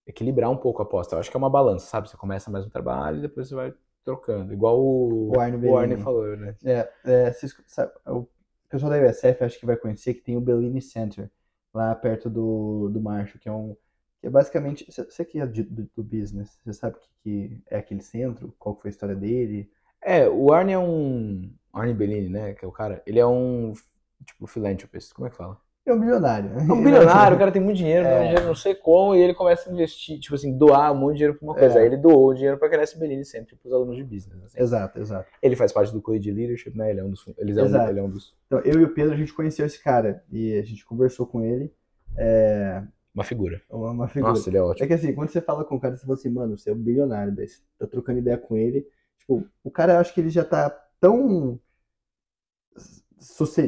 [0.07, 1.15] equilibrar um pouco a aposta.
[1.15, 2.09] Eu acho que é uma balança, sabe?
[2.09, 4.53] Você começa mais um trabalho e depois você vai trocando.
[4.53, 6.55] Igual o, O Arne o Arne falou, né?
[6.65, 7.33] É, é,
[7.67, 8.27] sabe, o
[8.71, 11.31] pessoal da USF acho que vai conhecer que tem o Bellini Center,
[11.73, 13.77] lá perto do, do Marshall, que é um.
[14.21, 14.87] Que é basicamente.
[14.91, 18.55] Você que é do, do business, você sabe o que, que é aquele centro?
[18.59, 19.71] Qual foi a história dele?
[20.01, 21.53] É, o Arne é um...
[21.73, 22.55] Arne Bellini, né?
[22.55, 23.03] Que é o cara.
[23.07, 23.73] Ele é um,
[24.25, 25.13] tipo, philanthropist.
[25.13, 25.61] Como é que fala?
[25.91, 26.51] É um bilionário.
[26.59, 28.11] É um bilionário, o cara tem muito dinheiro, É.
[28.11, 31.13] ganha dinheiro não sei como, e ele começa a investir, tipo assim, doar um monte
[31.13, 31.79] de dinheiro pra uma coisa.
[31.79, 31.83] É.
[31.83, 34.45] Aí ele doou o dinheiro pra criar esse Bellini Center pros alunos de business.
[34.45, 34.61] assim.
[34.61, 35.29] Exato, exato.
[35.43, 36.91] Ele faz parte do Clube de Leadership, né?
[36.91, 37.25] Ele é um dos.
[37.39, 38.35] Eles é um, ele é um dos.
[38.47, 41.43] Então, eu e o Pedro, a gente conheceu esse cara e a gente conversou com
[41.43, 41.73] ele.
[42.17, 42.83] É
[43.15, 43.61] Uma figura.
[43.71, 44.33] uma, uma figura.
[44.33, 44.85] Nossa, ele é ótimo.
[44.85, 46.73] É que assim, quando você fala com o cara, você fala assim, mano, você é
[46.73, 48.87] um bilionário, daí você tá trocando ideia com ele.
[49.19, 50.71] Tipo, o cara, eu acho que ele já tá
[51.01, 51.59] tão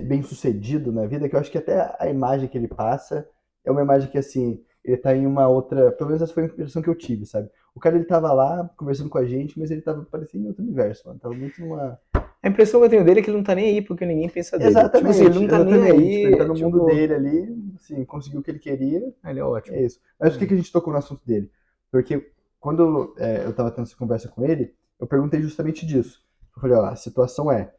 [0.07, 3.29] bem sucedido na vida que eu acho que até a imagem que ele passa
[3.65, 5.93] é uma imagem que, assim, ele tá em uma outra.
[5.93, 7.49] Pelo menos essa foi a impressão que eu tive, sabe?
[7.75, 10.63] O cara, ele tava lá conversando com a gente, mas ele tava parecendo em outro
[10.63, 11.21] universo, mano.
[11.21, 11.99] Tava muito numa.
[12.43, 14.29] A impressão que eu tenho dele é que ele não tá nem aí porque ninguém
[14.29, 14.71] pensa dele.
[14.71, 14.99] Exatamente.
[14.99, 16.17] Tipo assim, ele não tá nem aí.
[16.17, 19.15] Tipo, ele tá no tipo, mundo dele ali, assim, conseguiu o que ele queria.
[19.25, 19.77] Ele é ótimo.
[19.77, 20.01] É isso.
[20.19, 21.51] Mas por que, que a gente tocou no assunto dele?
[21.93, 26.25] Porque quando é, eu tava tendo essa conversa com ele, eu perguntei justamente disso.
[26.57, 27.73] Eu falei, ó, a situação é,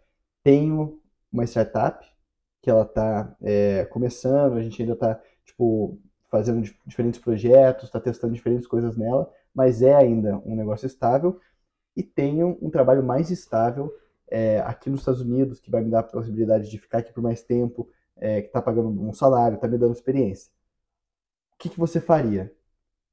[0.44, 1.01] tenho
[1.32, 2.06] uma startup
[2.62, 8.00] que ela tá é, começando, a gente ainda tá, tipo, fazendo dif- diferentes projetos, tá
[8.00, 11.40] testando diferentes coisas nela, mas é ainda um negócio estável.
[11.96, 13.94] E tenho um trabalho mais estável
[14.30, 17.24] é, aqui nos Estados Unidos, que vai me dar a possibilidade de ficar aqui por
[17.24, 20.52] mais tempo, é, que tá pagando um salário, tá me dando experiência
[21.54, 22.54] o que, que você faria?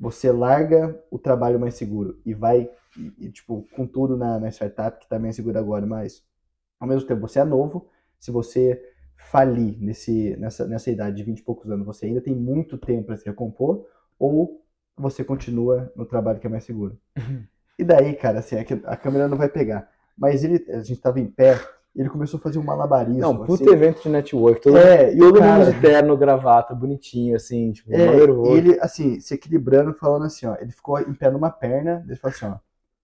[0.00, 4.50] Você larga o trabalho mais seguro e vai, e, e, tipo, com tudo na, na
[4.50, 6.24] startup, que tá mais seguro agora, mas
[6.80, 8.80] ao mesmo tempo você é novo, se você
[9.16, 13.06] falir nesse, nessa, nessa idade de 20 e poucos anos, você ainda tem muito tempo
[13.06, 13.86] para se recompor,
[14.18, 14.62] ou
[14.96, 16.98] você continua no trabalho que é mais seguro.
[17.78, 19.88] E daí, cara, assim, é que a câmera não vai pegar.
[20.16, 21.60] Mas ele, a gente tava em pé,
[21.94, 23.20] ele começou a fazer um malabarismo.
[23.20, 23.72] Não, puta assim.
[23.72, 24.60] evento de network.
[24.62, 28.56] Todo, É, e o todo cara- mundo de terno, gravata, bonitinho, assim, tipo, É, e
[28.56, 32.34] ele, assim, se equilibrando, falando assim, ó, ele ficou em pé numa perna, ele falou
[32.34, 32.58] assim, ó,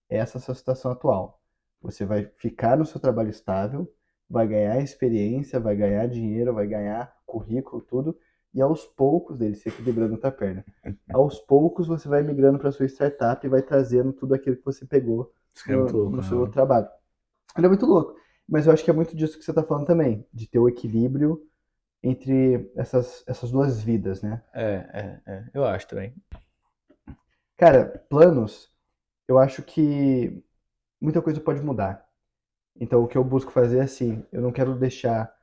[0.08, 1.40] essa é a sua situação atual.
[1.82, 3.88] Você vai ficar no seu trabalho estável,
[4.28, 8.18] vai ganhar experiência, vai ganhar dinheiro, vai ganhar currículo, tudo,
[8.52, 10.64] e aos poucos, ele se equilibrando na outra perna,
[11.12, 14.86] aos poucos você vai migrando para sua startup e vai trazendo tudo aquilo que você
[14.86, 15.32] pegou
[15.66, 16.88] no, no seu trabalho.
[17.56, 18.16] Ele é muito louco.
[18.48, 20.68] Mas eu acho que é muito disso que você está falando também, de ter o
[20.68, 21.42] equilíbrio
[22.02, 24.42] entre essas, essas duas vidas, né?
[24.52, 25.44] É, é, é.
[25.54, 26.14] Eu acho também.
[27.56, 28.70] Cara, planos,
[29.26, 30.44] eu acho que
[31.00, 32.06] muita coisa pode mudar.
[32.80, 35.34] Então, o que eu busco fazer é assim, eu não quero deixar,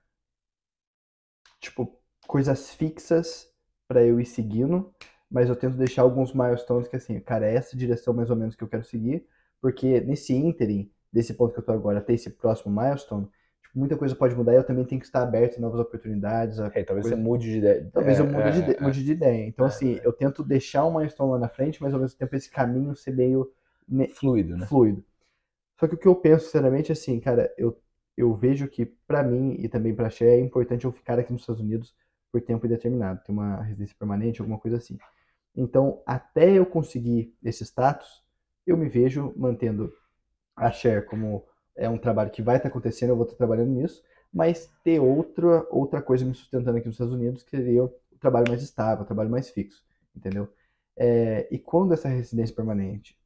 [1.59, 3.49] tipo, coisas fixas
[3.87, 4.93] para eu ir seguindo,
[5.29, 8.55] mas eu tento deixar alguns milestones que assim, cara, é essa direção mais ou menos
[8.55, 9.25] que eu quero seguir,
[9.61, 13.27] porque nesse ínterim, desse ponto que eu tô agora até esse próximo milestone,
[13.61, 16.59] tipo, muita coisa pode mudar e eu também tenho que estar aberto a novas oportunidades,
[16.59, 17.91] a É, talvez coisa- você mude de ideia.
[17.93, 18.81] Talvez É, eu mude, é, de, é.
[18.81, 19.45] mude de ideia.
[19.45, 20.05] Então, É, assim, é.
[20.05, 23.11] eu tento deixar uma milestone lá na frente, mas ao mesmo tempo esse caminho ser
[23.15, 23.51] meio
[24.07, 24.69] Fluido, né?
[24.69, 25.03] fluido.
[25.81, 27.75] Só que o que eu penso, sinceramente, é assim, cara, eu,
[28.15, 31.41] eu vejo que pra mim e também pra Cher é importante eu ficar aqui nos
[31.41, 31.95] Estados Unidos
[32.31, 34.99] por tempo indeterminado, ter uma residência permanente, alguma coisa assim.
[35.55, 38.23] Então, até eu conseguir esse status,
[38.65, 39.91] eu me vejo mantendo
[40.55, 41.43] a Cher como
[41.75, 45.65] é um trabalho que vai estar acontecendo, eu vou estar trabalhando nisso, mas ter outra,
[45.71, 49.07] outra coisa me sustentando aqui nos Estados Unidos, que seria o trabalho mais estável, o
[49.07, 49.83] trabalho mais fixo,
[50.15, 50.47] entendeu?
[50.95, 53.17] É, e quando essa residência permanente,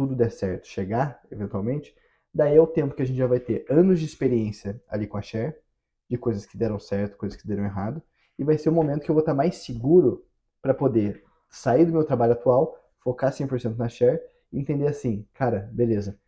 [0.00, 1.94] tudo der certo, chegar, eventualmente,
[2.32, 5.16] daí é o tempo que a gente já vai ter anos de experiência ali com
[5.18, 5.60] a Cher,
[6.08, 8.02] de coisas que deram certo, coisas que deram errado,
[8.38, 10.24] e vai ser o momento que eu vou estar mais seguro
[10.62, 14.22] para poder sair do meu trabalho atual, focar 100% na Cher
[14.52, 16.18] e entender assim, cara, beleza,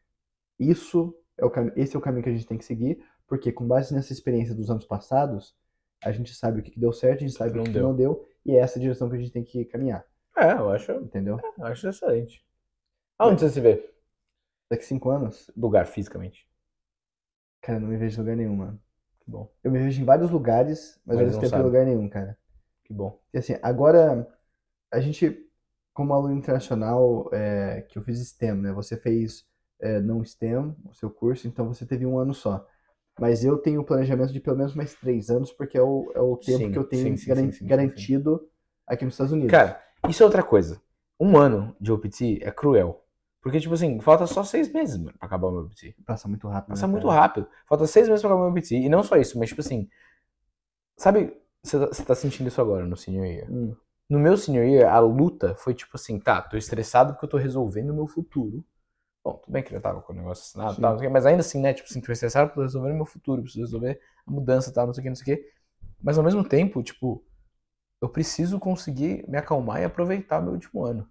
[0.58, 3.66] isso é o esse é o caminho que a gente tem que seguir, porque com
[3.66, 5.56] base nessa experiência dos anos passados,
[6.04, 7.78] a gente sabe o que que deu certo, a gente sabe o Não que que
[7.78, 7.82] deu.
[7.82, 10.04] não deu, e é essa direção que a gente tem que caminhar,
[10.36, 11.38] É, eu acho, entendeu?
[11.58, 12.44] eu acho excelente.
[13.22, 13.74] Aonde você se vê?
[14.68, 16.46] Daqui cinco anos, Lugar, fisicamente.
[17.62, 18.80] cara, eu não me vejo em lugar nenhum, mano.
[19.20, 21.84] Que bom, Eu me vejo em vários lugares, mas, Mas mesmo não tempo em lugar
[21.86, 22.38] nenhum, cara.
[22.84, 23.20] que bom.
[23.32, 24.26] E assim, agora,
[24.92, 25.46] a gente,
[25.94, 28.72] como aluno internacional, é, que eu fiz STEM, né?
[28.72, 29.46] Você fez
[29.80, 32.66] é, não STEM, o seu curso, então você teve um ano só.
[33.18, 36.20] Mas eu tenho o planejamento de pelo menos mais três anos, porque é o, é
[36.20, 38.48] o tempo Sim, que eu tenho sim, sim, garan- garantido
[38.86, 39.62] aqui nos Estados Unidos.
[39.62, 40.80] Cara, isso é outra coisa.
[41.20, 43.01] Um ano de OPT é cruel.
[43.43, 45.95] Porque, tipo assim, falta só seis meses, mano, pra acabar o meu OPT.
[46.07, 46.70] passa muito rápido.
[46.70, 47.20] Passa né, muito cara?
[47.20, 47.49] rápido.
[47.68, 48.76] Falta seis meses pra acabar o meu OPT.
[48.76, 49.88] E não só isso, mas, tipo assim,
[50.97, 53.51] sabe, você tá- você tá sentindo isso agora no senior year.
[53.51, 53.74] Hum,
[54.09, 57.38] No meu senior year, a luta foi tipo assim, tá, tô estressado porque eu tô
[57.38, 58.62] resolvendo o meu futuro.
[59.24, 61.88] Bom, tudo bem que eu tava com o negócio assinado mas ainda assim, né, tipo
[61.88, 64.86] assim, tô estressado porque eu tô resolvendo o meu futuro, preciso resolver a mudança tal,
[64.86, 65.51] não sei o que, não sei o que.
[66.03, 67.24] Mas ao mesmo tempo, tipo,
[68.03, 71.09] eu preciso conseguir me acalmar e aproveitar meu último ano.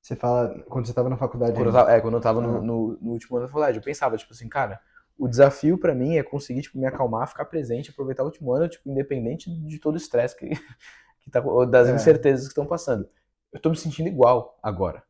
[0.00, 1.52] Você fala quando você estava na faculdade.
[1.52, 2.60] Quando tava, é, quando eu tava no, Ah.
[2.60, 4.80] no- no último ano da faculdade, eu pensava, tipo assim, cara,
[5.18, 8.68] o desafio pra mim é conseguir, tipo, me acalmar, ficar presente, aproveitar o último ano,
[8.68, 10.48] tipo, independente de todo o estresse que,
[11.20, 11.94] que tá, das É.
[11.94, 13.08] incertezas que estão passando.
[13.52, 15.02] Eu tô me sentindo igual agora.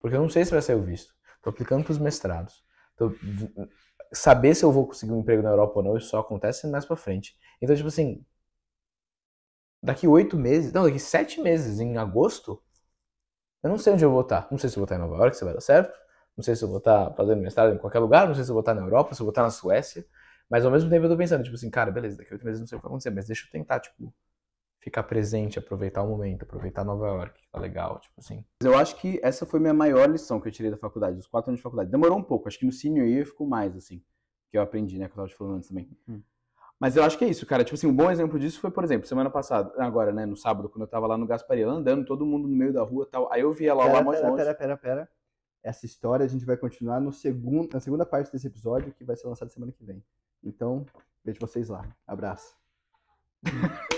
[0.00, 1.14] Porque eu não sei se vai sair o visto.
[1.42, 2.62] Tô aplicando pros mestrados.
[2.96, 3.12] Tô-
[4.12, 6.84] saber se eu vou conseguir um emprego na Europa ou não, isso só acontece mais
[6.84, 7.36] pra frente.
[7.62, 8.24] Então, tipo assim,
[9.82, 12.62] daqui oito meses, não, daqui sete meses, em agosto,
[13.62, 14.48] eu não sei onde eu vou estar.
[14.50, 15.98] Não sei se eu vou estar em Nova York, se vai dar certo.
[16.36, 18.26] Não sei se eu vou estar fazendo mestrado em qualquer lugar.
[18.26, 20.06] Não sei se eu vou estar na Europa, se eu vou estar na Suécia.
[20.48, 22.60] Mas ao mesmo tempo eu tô pensando, tipo assim, cara, beleza, daqui a oito meses
[22.60, 24.12] não sei o que vai acontecer, mas deixa eu tentar, tipo,
[24.80, 28.44] ficar presente, aproveitar o momento, aproveitar Nova York, que tá legal, tipo assim.
[28.62, 31.50] Eu acho que essa foi minha maior lição que eu tirei da faculdade, dos quatro
[31.50, 31.90] anos de faculdade.
[31.90, 34.02] Demorou um pouco, acho que no senior year ficou mais, assim,
[34.50, 35.88] que eu aprendi, né, que eu tava te falando antes também.
[36.08, 36.20] Hum.
[36.80, 37.62] Mas eu acho que é isso, cara.
[37.62, 40.66] Tipo assim, um bom exemplo disso foi, por exemplo, semana passada, agora, né, no sábado,
[40.66, 43.30] quando eu tava lá no Gasparia, andando, todo mundo no meio da rua e tal.
[43.30, 44.42] Aí eu via lá Pera, mais pera, longe.
[44.42, 45.08] pera, pera, pera.
[45.62, 49.14] Essa história a gente vai continuar no segundo, na segunda parte desse episódio, que vai
[49.14, 50.02] ser lançado semana que vem.
[50.42, 50.86] Então,
[51.22, 51.84] vejo vocês lá.
[52.06, 52.56] Abraço.